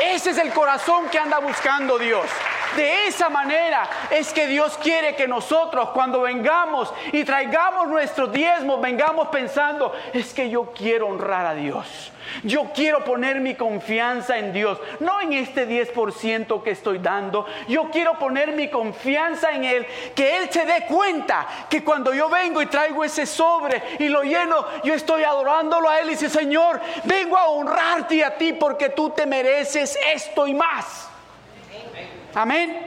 [0.00, 2.26] Ese es el corazón que anda buscando Dios.
[2.76, 8.80] De esa manera es que Dios quiere que nosotros cuando vengamos y traigamos nuestros diezmos,
[8.80, 12.12] vengamos pensando, es que yo quiero honrar a Dios.
[12.44, 17.46] Yo quiero poner mi confianza en Dios, no en este 10% que estoy dando.
[17.68, 22.28] Yo quiero poner mi confianza en Él, que Él se dé cuenta que cuando yo
[22.28, 26.30] vengo y traigo ese sobre y lo lleno, yo estoy adorándolo a Él y dice,
[26.30, 31.11] Señor, vengo a honrarte a ti porque tú te mereces esto y más.
[32.34, 32.78] Amén.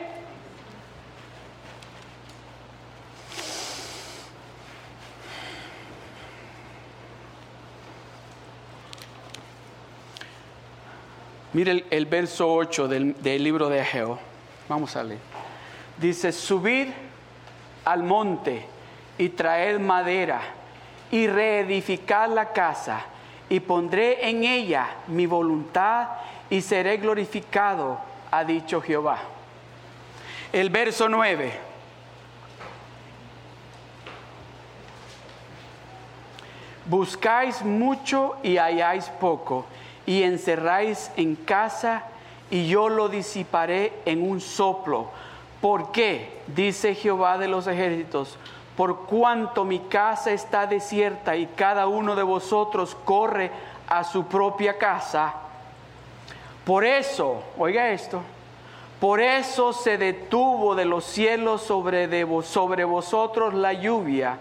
[11.54, 14.20] Mire el, verso 8 del, del, libro de Ageo.
[14.68, 15.22] Vamos a leer.
[15.98, 16.88] Dice, subid
[17.86, 18.66] al monte
[19.18, 20.42] y traed madera
[21.12, 23.06] y reedificad la casa
[23.48, 26.08] y pondré en ella mi voluntad
[26.50, 28.00] y seré glorificado,
[28.32, 29.35] ha dicho Jehová.
[30.56, 31.52] El verso 9.
[36.86, 39.66] Buscáis mucho y halláis poco
[40.06, 42.06] y encerráis en casa
[42.50, 45.10] y yo lo disiparé en un soplo,
[45.60, 46.40] ¿Por qué?
[46.48, 48.38] Dice Jehová de los ejércitos,
[48.78, 53.52] por cuanto mi casa está desierta y cada uno de vosotros corre
[53.90, 55.34] a su propia casa.
[56.64, 58.22] Por eso, oiga esto,
[59.00, 62.06] por eso se detuvo de los cielos sobre,
[62.86, 64.40] vosotros la lluvia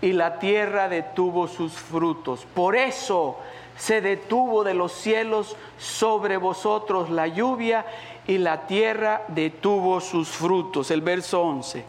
[0.00, 2.46] y la tierra detuvo sus frutos.
[2.54, 3.36] Por eso
[3.76, 7.84] se detuvo de los cielos sobre vosotros la lluvia
[8.26, 10.90] y la tierra detuvo sus frutos.
[10.90, 11.84] El verso 11.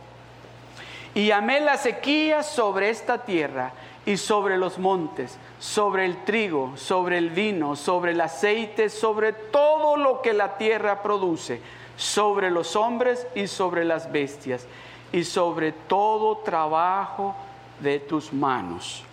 [1.14, 3.74] Y amé la sequía sobre esta tierra
[4.06, 9.98] y sobre los montes, sobre el trigo, sobre el vino, sobre el aceite, sobre todo
[9.98, 11.62] lo que la tierra produce,
[11.98, 14.66] sobre los hombres y sobre las bestias,
[15.12, 17.36] y sobre todo trabajo
[17.80, 19.04] de tus manos.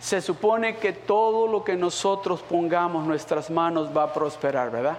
[0.00, 4.98] Se supone que todo lo que nosotros pongamos nuestras manos va a prosperar, ¿verdad?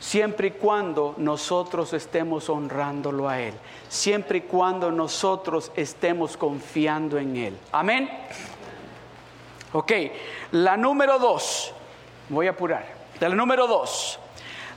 [0.00, 3.54] Siempre y cuando nosotros estemos honrándolo a Él,
[3.88, 7.58] siempre y cuando nosotros estemos confiando en Él.
[7.72, 8.10] Amén.
[9.72, 9.92] Ok,
[10.52, 11.72] la número dos,
[12.28, 12.93] voy a apurar.
[13.20, 14.18] La número dos,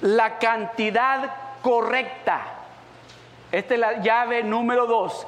[0.02, 1.32] la cantidad
[1.62, 2.58] correcta
[3.52, 5.26] esta es la llave número dos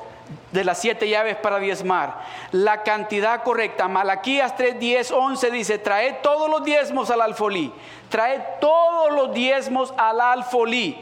[0.51, 2.21] de las siete llaves para diezmar.
[2.51, 3.87] La cantidad correcta.
[3.87, 7.73] Malaquías 3, 10, 11 dice, trae todos los diezmos al alfolí.
[8.09, 10.97] Trae todos los diezmos al alfolí.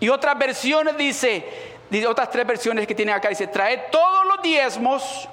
[0.00, 1.46] Y otras versiones dice,
[2.08, 5.28] otras tres versiones que tiene acá, dice, trae todos los diezmos.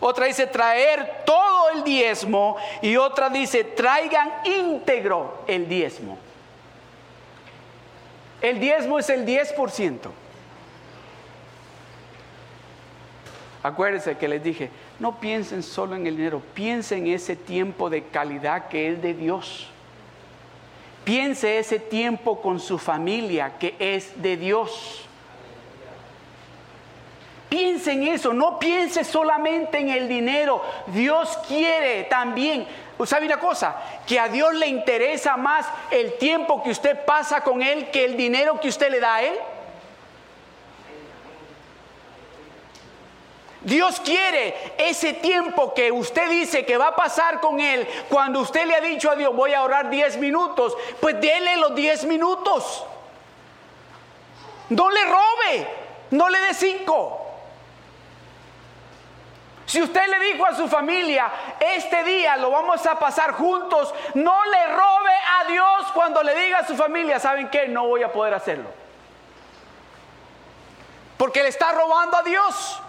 [0.00, 2.56] Otra dice traer todo el diezmo.
[2.82, 6.18] Y otra dice, traigan íntegro el diezmo.
[8.40, 10.10] El diezmo es el 10%.
[13.62, 14.70] Acuérdense que les dije,
[15.00, 19.14] no piensen solo en el dinero, piensen en ese tiempo de calidad que es de
[19.14, 19.68] Dios.
[21.04, 25.07] Piense ese tiempo con su familia que es de Dios.
[27.48, 30.62] Piense en eso, no piense solamente en el dinero.
[30.88, 32.66] Dios quiere también,
[33.06, 33.74] ¿sabe una cosa?
[34.06, 38.16] Que a Dios le interesa más el tiempo que usted pasa con Él que el
[38.16, 39.34] dinero que usted le da a Él.
[43.62, 47.88] Dios quiere ese tiempo que usted dice que va a pasar con Él.
[48.08, 51.74] Cuando usted le ha dicho a Dios, voy a orar 10 minutos, pues déle los
[51.74, 52.84] 10 minutos.
[54.68, 55.66] No le robe,
[56.10, 57.17] no le dé 5.
[59.68, 64.44] Si usted le dijo a su familia, este día lo vamos a pasar juntos, no
[64.46, 67.68] le robe a Dios cuando le diga a su familia, ¿saben qué?
[67.68, 68.70] No voy a poder hacerlo.
[71.18, 72.80] Porque le está robando a Dios.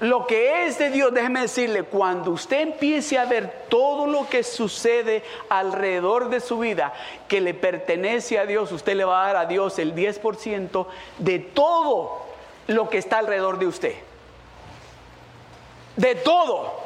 [0.00, 4.42] Lo que es de Dios, déjeme decirle, cuando usted empiece a ver todo lo que
[4.42, 6.94] sucede alrededor de su vida
[7.28, 10.86] que le pertenece a Dios, usted le va a dar a Dios el 10%
[11.18, 12.24] de todo
[12.68, 14.13] lo que está alrededor de usted.
[15.96, 16.82] De todo.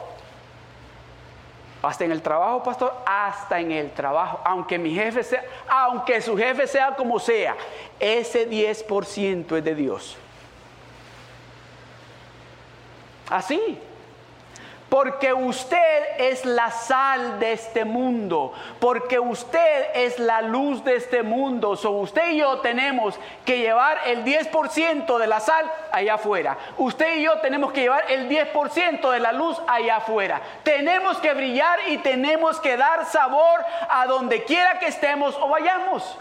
[1.81, 6.37] Hasta en el trabajo, pastor, hasta en el trabajo, aunque mi jefe sea, aunque su
[6.37, 7.57] jefe sea como sea,
[8.01, 10.17] ese 10% es de Dios.
[13.31, 13.79] Así.
[14.89, 21.22] Porque usted es la sal de este mundo, porque usted es la luz de este
[21.22, 21.76] mundo.
[21.76, 26.57] So usted y yo tenemos que llevar el 10% de la sal allá afuera.
[26.78, 30.41] Usted y yo tenemos que llevar el 10% de la luz allá afuera.
[30.62, 33.61] Tenemos que brillar y tenemos que dar sabor
[33.91, 36.18] a donde quiera que estemos o vayamos.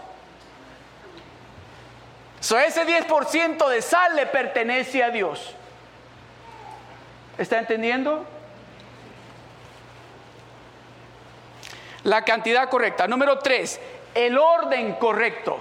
[2.40, 5.54] So ese 10% de sal le pertenece a Dios.
[7.38, 8.26] ¿Está entendiendo?
[12.04, 13.06] La cantidad correcta.
[13.06, 13.80] Número tres,
[14.14, 15.58] el orden correcto.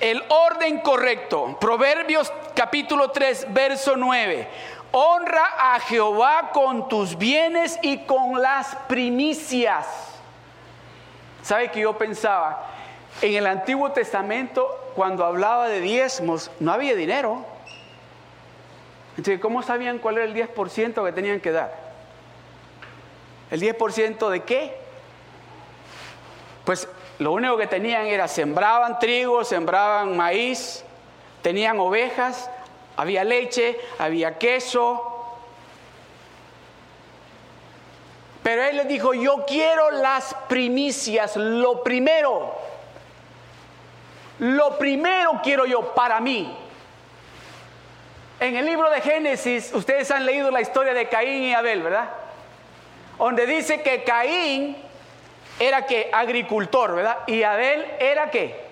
[0.00, 1.56] El orden correcto.
[1.60, 4.48] Proverbios capítulo 3, verso 9.
[4.92, 9.86] Honra a Jehová con tus bienes y con las primicias.
[11.42, 12.66] ¿Sabe que yo pensaba?
[13.22, 17.44] En el Antiguo Testamento, cuando hablaba de diezmos, no había dinero.
[19.16, 21.83] Entonces, ¿cómo sabían cuál era el 10% que tenían que dar?
[23.54, 24.76] ¿El 10% de qué?
[26.64, 26.88] Pues
[27.20, 30.84] lo único que tenían era sembraban trigo, sembraban maíz,
[31.40, 32.50] tenían ovejas,
[32.96, 35.36] había leche, había queso.
[38.42, 42.56] Pero él les dijo, yo quiero las primicias, lo primero.
[44.40, 46.58] Lo primero quiero yo para mí.
[48.40, 52.23] En el libro de Génesis, ustedes han leído la historia de Caín y Abel, ¿verdad?
[53.18, 54.76] Donde dice que Caín
[55.58, 57.18] era que agricultor, ¿verdad?
[57.26, 58.64] Y Abel era que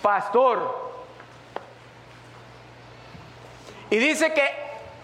[0.00, 0.92] pastor.
[3.90, 4.48] Y dice que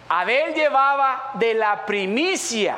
[0.09, 2.77] Abel llevaba de la primicia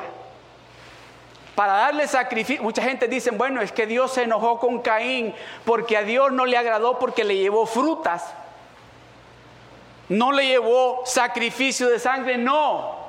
[1.55, 2.63] para darle sacrificio.
[2.63, 5.35] Mucha gente dice, bueno, es que Dios se enojó con Caín
[5.65, 8.35] porque a Dios no le agradó porque le llevó frutas.
[10.09, 13.00] No le llevó sacrificio de sangre, no.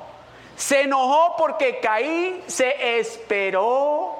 [0.62, 4.14] Se enojó porque Caín se esperó.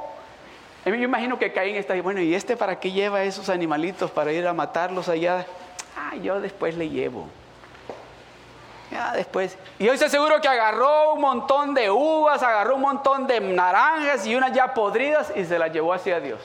[0.84, 4.32] Yo imagino que Caín está ahí, bueno, ¿y este para qué lleva esos animalitos para
[4.32, 5.46] ir a matarlos allá?
[5.96, 7.28] Ah, yo después le llevo.
[8.90, 9.56] Ya después.
[9.78, 14.26] Y hoy se seguro que agarró un montón de uvas, agarró un montón de naranjas
[14.26, 16.40] y unas ya podridas y se las llevó hacia Dios.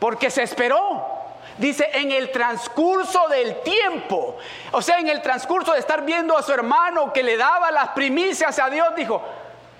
[0.00, 1.15] Porque se esperó.
[1.58, 4.36] Dice, en el transcurso del tiempo,
[4.72, 7.88] o sea, en el transcurso de estar viendo a su hermano que le daba las
[7.88, 9.22] primicias a Dios, dijo,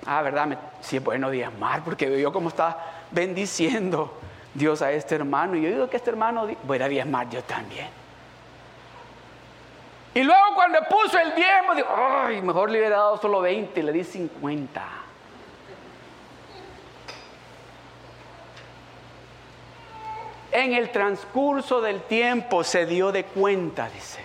[0.05, 2.77] ah, verdad, sí es bueno diezmar, porque vio cómo está
[3.11, 4.17] bendiciendo
[4.53, 5.55] Dios a este hermano.
[5.55, 7.87] Y yo digo que este hermano, voy a diezmar yo también.
[10.15, 13.91] Y luego cuando puso el diezmo, dijo, ay, mejor le hubiera dado solo 20, le
[13.91, 15.06] di 50.
[20.57, 24.21] En el transcurso del tiempo se dio de cuenta, dice,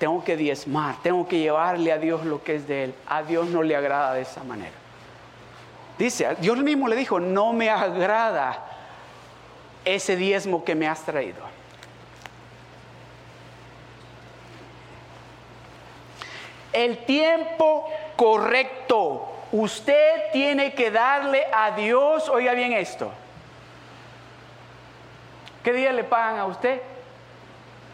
[0.00, 2.94] tengo que diezmar, tengo que llevarle a Dios lo que es de Él.
[3.06, 4.74] A Dios no le agrada de esa manera.
[5.96, 8.64] Dice, Dios mismo le dijo, no me agrada
[9.84, 11.58] ese diezmo que me has traído.
[16.72, 19.26] el tiempo correcto.
[19.52, 23.10] Usted tiene que darle a Dios, oiga bien esto.
[25.62, 26.80] ¿Qué día le pagan a usted?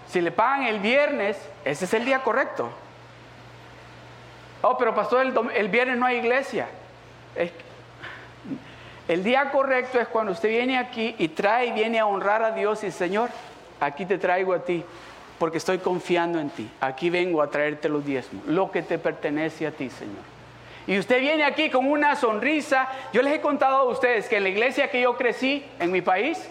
[0.09, 2.71] Si le pagan el viernes, ese es el día correcto.
[4.62, 6.69] Oh, pero pasó el, el viernes no hay iglesia.
[9.09, 12.53] el día correcto es cuando usted viene aquí y trae y viene a honrar a
[12.53, 13.31] Dios y Señor,
[13.81, 14.85] aquí te traigo a ti
[15.39, 16.71] porque estoy confiando en ti.
[16.81, 20.23] Aquí vengo a traerte los diezmos, lo que te pertenece a ti, Señor.
[20.87, 22.89] Y usted viene aquí con una sonrisa.
[23.12, 26.03] Yo les he contado a ustedes que en la iglesia que yo crecí en mi
[26.03, 26.47] país,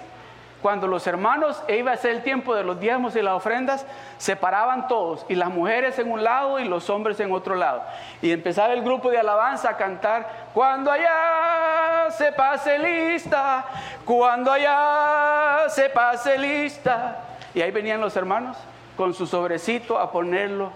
[0.64, 3.86] cuando los hermanos e iba a ser el tiempo de los diezmos y las ofrendas,
[4.18, 7.84] se paraban todos, y las mujeres en un lado y los hombres en otro lado.
[8.22, 13.66] Y empezaba el grupo de alabanza a cantar, cuando allá se pase lista,
[14.06, 17.18] cuando allá se pase lista.
[17.54, 18.56] Y ahí venían los hermanos
[18.96, 20.72] con su sobrecito a ponerlo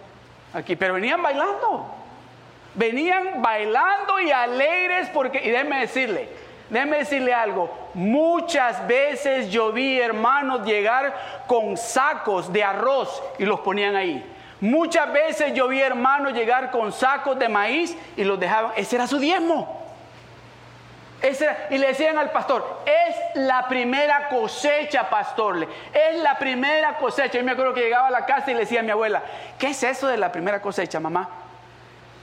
[0.53, 0.75] aquí.
[0.75, 1.85] Pero venían bailando.
[2.73, 6.29] Venían bailando y alegres porque, y déjeme decirle,
[6.69, 11.13] déjeme decirle algo, muchas veces yo vi hermanos llegar
[11.47, 14.23] con sacos de arroz y los ponían ahí.
[14.59, 19.07] Muchas veces yo vi hermanos llegar con sacos de maíz y los dejaban, ese era
[19.07, 19.87] su diezmo
[21.69, 25.67] y le decían al pastor, es la primera cosecha, pastor.
[25.93, 27.37] Es la primera cosecha.
[27.37, 29.23] Yo me acuerdo que llegaba a la casa y le decía a mi abuela,
[29.57, 31.29] ¿qué es eso de la primera cosecha, mamá?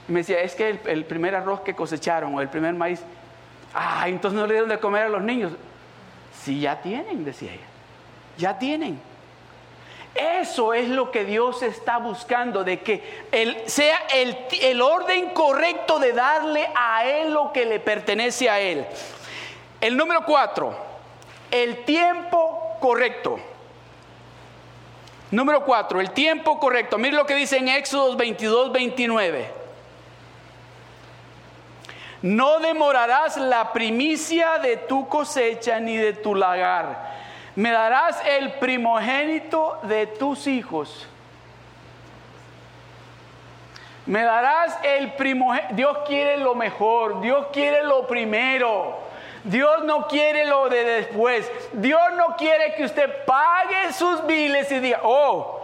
[0.07, 3.03] Y me decía, es que el primer arroz que cosecharon o el primer maíz,
[3.75, 5.51] ah, entonces no le dieron de comer a los niños.
[6.43, 7.65] Sí, ya tienen, decía ella.
[8.37, 8.99] Ya tienen.
[10.15, 13.03] Eso es lo que Dios está buscando, de que
[13.33, 18.61] él, sea el, el orden correcto de darle a Él lo que le pertenece a
[18.61, 18.85] Él.
[19.81, 20.73] El número cuatro,
[21.51, 23.37] el tiempo correcto.
[25.31, 26.97] Número cuatro, el tiempo correcto.
[26.97, 29.64] Mire lo que dice en Éxodo 22, 29.
[32.25, 37.15] No demorarás la primicia de tu cosecha ni de tu lagar
[37.55, 41.07] me darás el primogénito de tus hijos.
[44.05, 45.73] Me darás el primogénito.
[45.73, 48.99] Dios quiere lo mejor, Dios quiere lo primero.
[49.45, 51.49] Dios no quiere lo de después.
[51.71, 55.54] Dios no quiere que usted pague sus biles y diga, oh,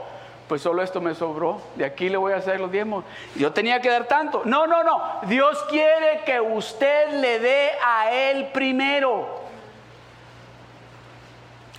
[0.52, 3.06] pues solo esto me sobró, de aquí le voy a hacer los diezmos.
[3.36, 4.42] Yo tenía que dar tanto.
[4.44, 5.02] No, no, no.
[5.24, 9.40] Dios quiere que usted le dé a Él primero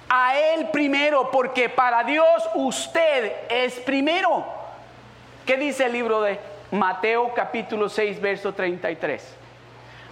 [0.09, 4.43] a Él primero, porque para Dios usted es primero.
[5.45, 9.37] ¿Qué dice el libro de Mateo capítulo 6, verso 33?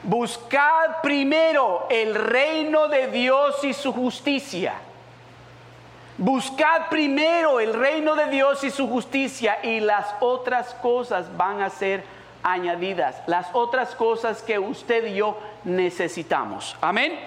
[0.02, 4.74] Buscad primero el reino de Dios y su justicia.
[6.20, 11.70] Buscad primero el reino de Dios y su justicia y las otras cosas van a
[11.70, 12.04] ser
[12.42, 13.22] añadidas.
[13.26, 16.76] Las otras cosas que usted y yo necesitamos.
[16.82, 17.18] Amén.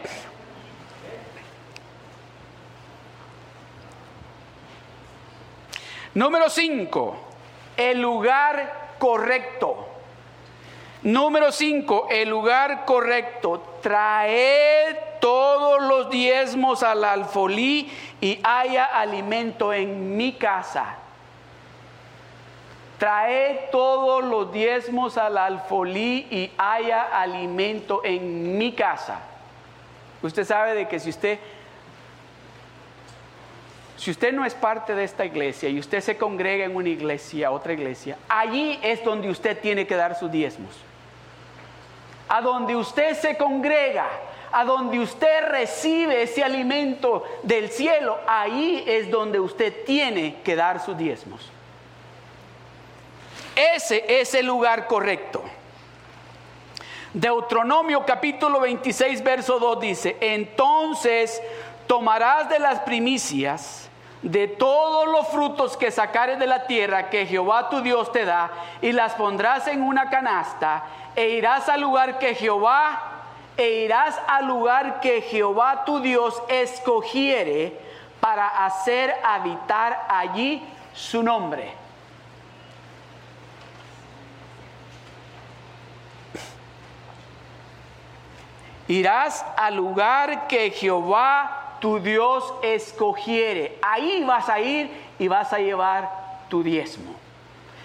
[6.14, 7.18] Número 5,
[7.76, 9.88] el lugar correcto.
[11.02, 13.72] Número 5, el lugar correcto.
[13.84, 20.96] Traed todos los diezmos al alfolí y haya alimento en mi casa.
[22.98, 29.20] Trae todos los diezmos al alfolí y haya alimento en mi casa.
[30.22, 31.38] Usted sabe de que si usted
[33.98, 37.52] si usted no es parte de esta iglesia y usted se congrega en una iglesia,
[37.52, 40.72] otra iglesia, allí es donde usted tiene que dar sus diezmos.
[42.28, 44.07] A donde usted se congrega,
[44.51, 50.80] a donde usted recibe ese alimento del cielo, ahí es donde usted tiene que dar
[50.80, 51.49] sus diezmos.
[53.55, 55.43] Ese es el lugar correcto.
[57.13, 61.41] Deuteronomio capítulo 26, verso 2 dice, entonces
[61.86, 63.89] tomarás de las primicias
[64.24, 68.49] de todos los frutos que sacares de la tierra que Jehová tu Dios te da,
[68.82, 70.84] y las pondrás en una canasta,
[71.15, 73.01] e irás al lugar que Jehová,
[73.57, 77.78] e irás al lugar que Jehová tu Dios escogiere
[78.21, 80.63] para hacer habitar allí
[80.93, 81.74] su nombre.
[88.88, 93.78] Irás al lugar que Jehová tu Dios escogiere.
[93.82, 96.10] Ahí vas a ir y vas a llevar
[96.48, 97.14] tu diezmo.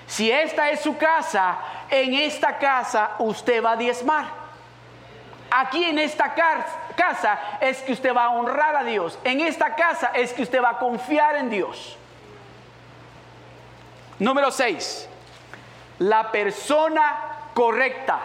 [0.07, 1.59] Si esta es su casa,
[1.91, 4.27] en esta casa usted va a diezmar.
[5.51, 9.19] Aquí en esta casa es que usted va a honrar a Dios.
[9.25, 11.99] En esta casa es que usted va a confiar en Dios.
[14.21, 15.09] Número 6.
[15.99, 17.17] La persona
[17.53, 18.21] correcta.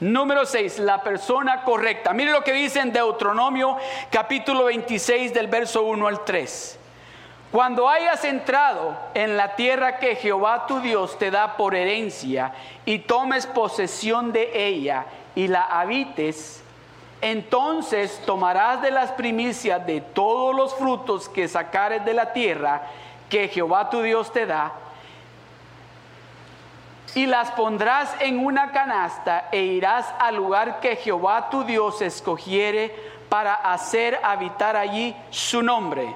[0.00, 2.12] Número 6, la persona correcta.
[2.12, 3.76] Mire lo que dice en Deuteronomio
[4.10, 6.80] capítulo 26 del verso 1 al 3.
[7.52, 12.52] Cuando hayas entrado en la tierra que Jehová tu Dios te da por herencia
[12.84, 16.64] y tomes posesión de ella y la habites,
[17.20, 22.82] entonces tomarás de las primicias de todos los frutos que sacares de la tierra
[23.28, 24.72] que Jehová tu Dios te da
[27.14, 32.94] y las pondrás en una canasta e irás al lugar que Jehová tu Dios escogiere
[33.28, 36.14] para hacer habitar allí su nombre.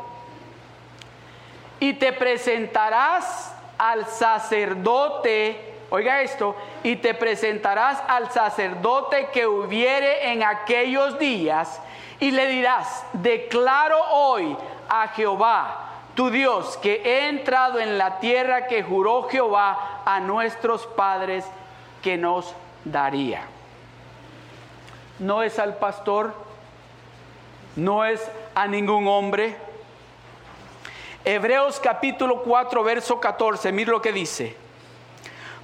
[1.80, 10.42] Y te presentarás al sacerdote, oiga esto, y te presentarás al sacerdote que hubiere en
[10.42, 11.80] aquellos días
[12.20, 14.56] y le dirás, declaro hoy
[14.88, 15.87] a Jehová,
[16.18, 21.44] tu Dios, que he entrado en la tierra que juró Jehová a nuestros padres
[22.02, 23.42] que nos daría.
[25.20, 26.34] No es al pastor,
[27.76, 28.20] no es
[28.56, 29.56] a ningún hombre.
[31.24, 34.56] Hebreos capítulo 4, verso 14, mira lo que dice.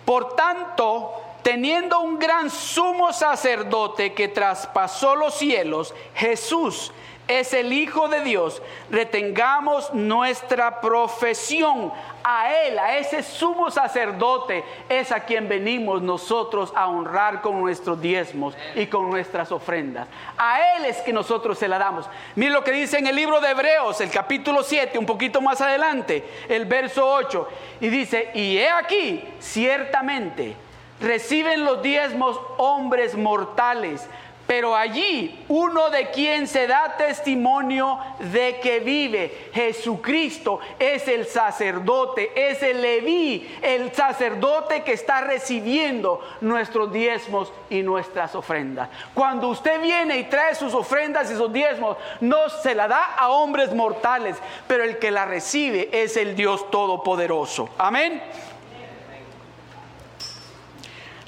[0.05, 6.92] Por tanto, teniendo un gran sumo sacerdote que traspasó los cielos, Jesús,
[7.26, 8.60] es el Hijo de Dios,
[8.90, 11.92] retengamos nuestra profesión.
[12.26, 18.00] A Él, a ese sumo sacerdote, es a quien venimos nosotros a honrar con nuestros
[18.00, 20.08] diezmos y con nuestras ofrendas.
[20.38, 22.08] A Él es que nosotros se la damos.
[22.34, 25.60] Mire lo que dice en el libro de Hebreos, el capítulo 7, un poquito más
[25.60, 27.48] adelante, el verso 8.
[27.80, 30.56] Y dice, y he aquí, ciertamente,
[31.00, 34.08] reciben los diezmos hombres mortales
[34.47, 37.99] pero allí uno de quien se da testimonio
[38.32, 39.49] de que vive.
[39.53, 47.82] Jesucristo es el sacerdote, es el Leví, el sacerdote que está recibiendo nuestros diezmos y
[47.82, 48.88] nuestras ofrendas.
[49.14, 53.30] Cuando usted viene y trae sus ofrendas y sus diezmos, no se la da a
[53.30, 54.36] hombres mortales,
[54.66, 57.70] pero el que la recibe es el Dios Todopoderoso.
[57.78, 58.22] Amén.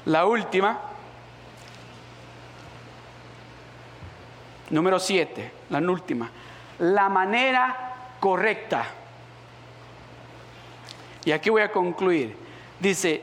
[0.05, 0.79] La última
[4.69, 6.29] Número siete, la última.
[6.79, 8.85] La manera correcta.
[11.23, 12.35] Y aquí voy a concluir.
[12.79, 13.21] Dice,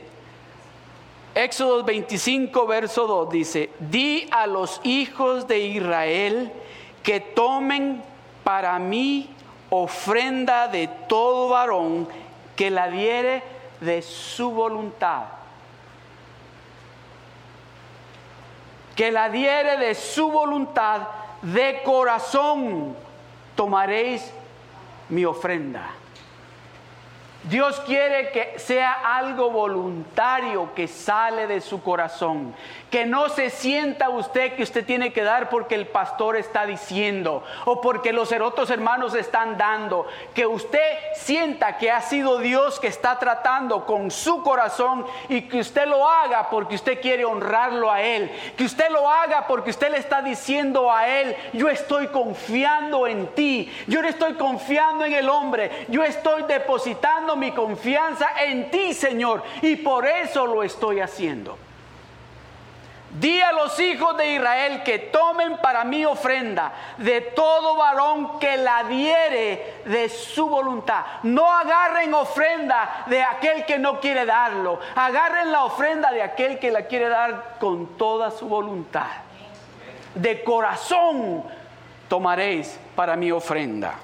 [1.33, 6.51] Éxodo 25, verso 2, dice, di a los hijos de Israel
[7.03, 8.01] que tomen
[8.43, 9.29] para mí
[9.69, 12.07] ofrenda de todo varón
[12.55, 13.43] que la diere
[13.81, 15.23] de su voluntad.
[18.95, 21.01] Que la diere de su voluntad
[21.53, 22.95] de corazón
[23.55, 24.31] tomaréis
[25.09, 25.91] mi ofrenda.
[27.49, 32.55] Dios quiere que sea algo voluntario que sale de su corazón.
[32.89, 37.43] Que no se sienta usted que usted tiene que dar porque el pastor está diciendo
[37.65, 40.07] o porque los otros hermanos están dando.
[40.33, 40.79] Que usted
[41.13, 46.09] sienta que ha sido Dios que está tratando con su corazón y que usted lo
[46.09, 48.31] haga porque usted quiere honrarlo a Él.
[48.57, 53.27] Que usted lo haga porque usted le está diciendo a Él, yo estoy confiando en
[53.35, 53.71] ti.
[53.85, 55.85] Yo no estoy confiando en el hombre.
[55.89, 59.43] Yo estoy depositando mi confianza en ti, Señor.
[59.61, 61.57] Y por eso lo estoy haciendo.
[63.19, 68.57] Di a los hijos de Israel que tomen para mí ofrenda de todo varón que
[68.57, 71.05] la diere de su voluntad.
[71.23, 74.79] No agarren ofrenda de aquel que no quiere darlo.
[74.95, 79.07] Agarren la ofrenda de aquel que la quiere dar con toda su voluntad.
[80.13, 81.43] De corazón
[82.09, 83.95] tomaréis para mi ofrenda.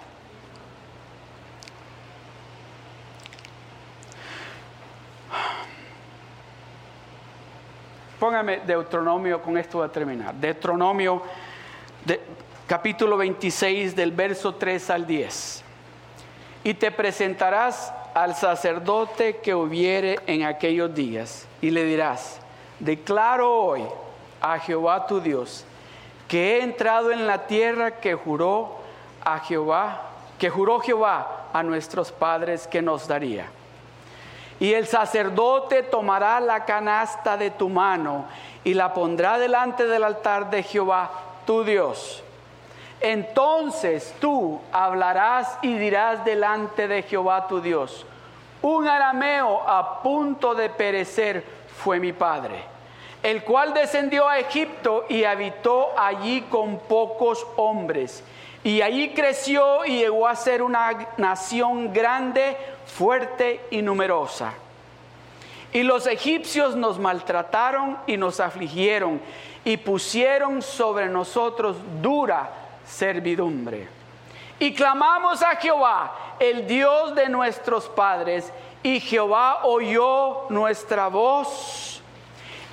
[8.22, 10.36] Póngame Deuteronomio, con esto voy a terminar.
[10.36, 11.24] Deuteronomio
[12.06, 12.22] de,
[12.68, 15.64] capítulo 26 del verso 3 al 10.
[16.64, 22.40] Y te presentarás al sacerdote que hubiere en aquellos días y le dirás,
[22.78, 23.86] declaro hoy
[24.40, 25.66] a Jehová tu Dios
[26.28, 28.82] que he entrado en la tierra que juró
[29.26, 33.48] a Jehová, que juró Jehová a nuestros padres que nos daría
[34.62, 38.26] y el sacerdote tomará la canasta de tu mano
[38.64, 41.10] y la pondrá delante del altar de Jehová,
[41.48, 42.24] tu Dios.
[43.00, 48.06] Entonces tú hablarás y dirás delante de Jehová tu Dios,
[48.62, 51.44] un arameo a punto de perecer
[51.78, 52.64] fue mi padre,
[53.24, 58.24] el cual descendió a Egipto y habitó allí con pocos hombres.
[58.64, 62.56] Y allí creció y llegó a ser una nación grande,
[62.86, 64.54] fuerte y numerosa.
[65.74, 69.22] Y los egipcios nos maltrataron y nos afligieron
[69.64, 72.50] y pusieron sobre nosotros dura
[72.86, 73.88] servidumbre.
[74.60, 78.52] Y clamamos a Jehová, el Dios de nuestros padres,
[78.84, 82.01] y Jehová oyó nuestra voz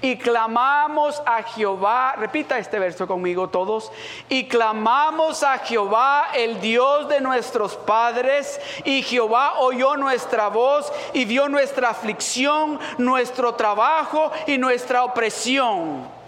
[0.01, 3.91] y clamamos a Jehová, repita este verso conmigo todos,
[4.29, 11.25] y clamamos a Jehová, el Dios de nuestros padres, y Jehová oyó nuestra voz y
[11.25, 16.19] vio nuestra aflicción, nuestro trabajo y nuestra opresión.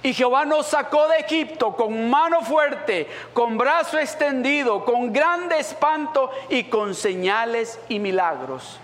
[0.00, 6.30] Y Jehová nos sacó de Egipto con mano fuerte, con brazo extendido, con grande espanto
[6.48, 8.78] y con señales y milagros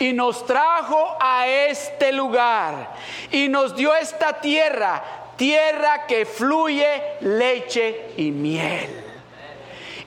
[0.00, 2.94] y nos trajo a este lugar
[3.30, 5.02] y nos dio esta tierra,
[5.36, 9.04] tierra que fluye leche y miel.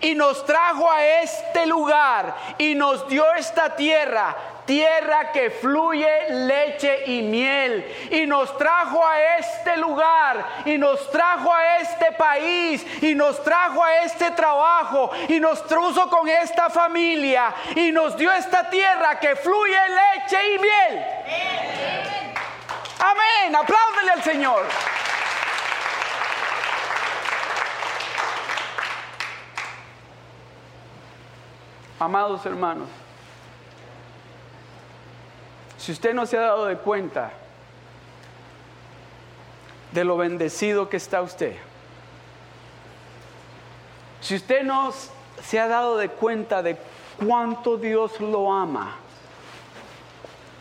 [0.01, 4.35] Y nos trajo a este lugar y nos dio esta tierra,
[4.65, 7.85] tierra que fluye leche y miel.
[8.11, 13.83] Y nos trajo a este lugar y nos trajo a este país y nos trajo
[13.83, 19.35] a este trabajo y nos truzo con esta familia y nos dio esta tierra que
[19.35, 21.05] fluye leche y miel.
[22.99, 24.65] Amén, apláudele al Señor.
[31.99, 32.89] Amados hermanos,
[35.83, 37.33] si usted no se ha dado de cuenta
[39.91, 41.57] de lo bendecido que está usted,
[44.21, 44.93] si usted no
[45.43, 46.77] se ha dado de cuenta de
[47.17, 48.95] cuánto Dios lo ama,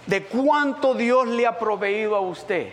[0.07, 2.73] de cuánto Dios le ha proveído a usted,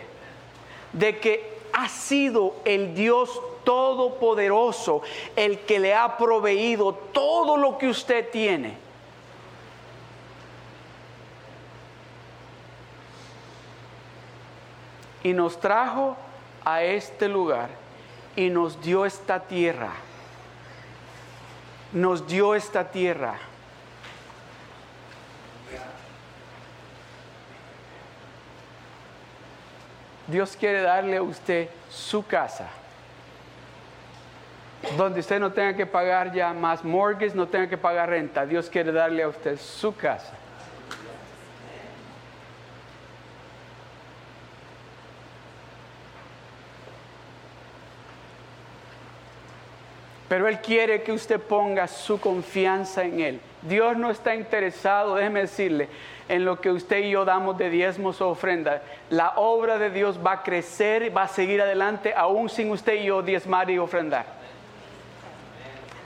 [0.92, 5.02] de que ha sido el Dios todopoderoso
[5.36, 8.89] el que le ha proveído todo lo que usted tiene.
[15.22, 16.16] Y nos trajo
[16.64, 17.70] a este lugar
[18.36, 19.92] y nos dio esta tierra.
[21.92, 23.34] Nos dio esta tierra.
[30.26, 32.68] Dios quiere darle a usted su casa
[34.96, 38.46] donde usted no tenga que pagar ya más mortgage, no tenga que pagar renta.
[38.46, 40.32] Dios quiere darle a usted su casa.
[50.30, 53.40] Pero Él quiere que usted ponga su confianza en Él.
[53.62, 55.88] Dios no está interesado, déjeme decirle,
[56.28, 58.80] en lo que usted y yo damos de diezmos o ofrendas.
[59.08, 63.06] La obra de Dios va a crecer, va a seguir adelante, aún sin usted y
[63.06, 64.24] yo diezmar y ofrendar.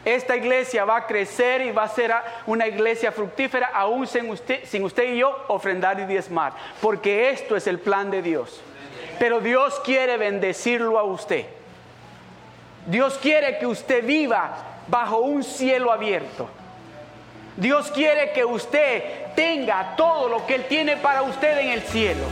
[0.07, 2.15] esta iglesia va a crecer y va a ser
[2.47, 7.57] una iglesia fructífera aún sin usted, sin usted y yo ofrendar y diezmar, porque esto
[7.57, 8.63] es el plan de Dios.
[9.19, 11.45] Pero Dios quiere bendecirlo a usted.
[12.87, 14.57] Dios quiere que usted viva
[14.89, 16.49] bajo un cielo abierto.
[17.57, 22.25] Dios quiere que usted tenga todo lo que Él tiene para usted en el cielo.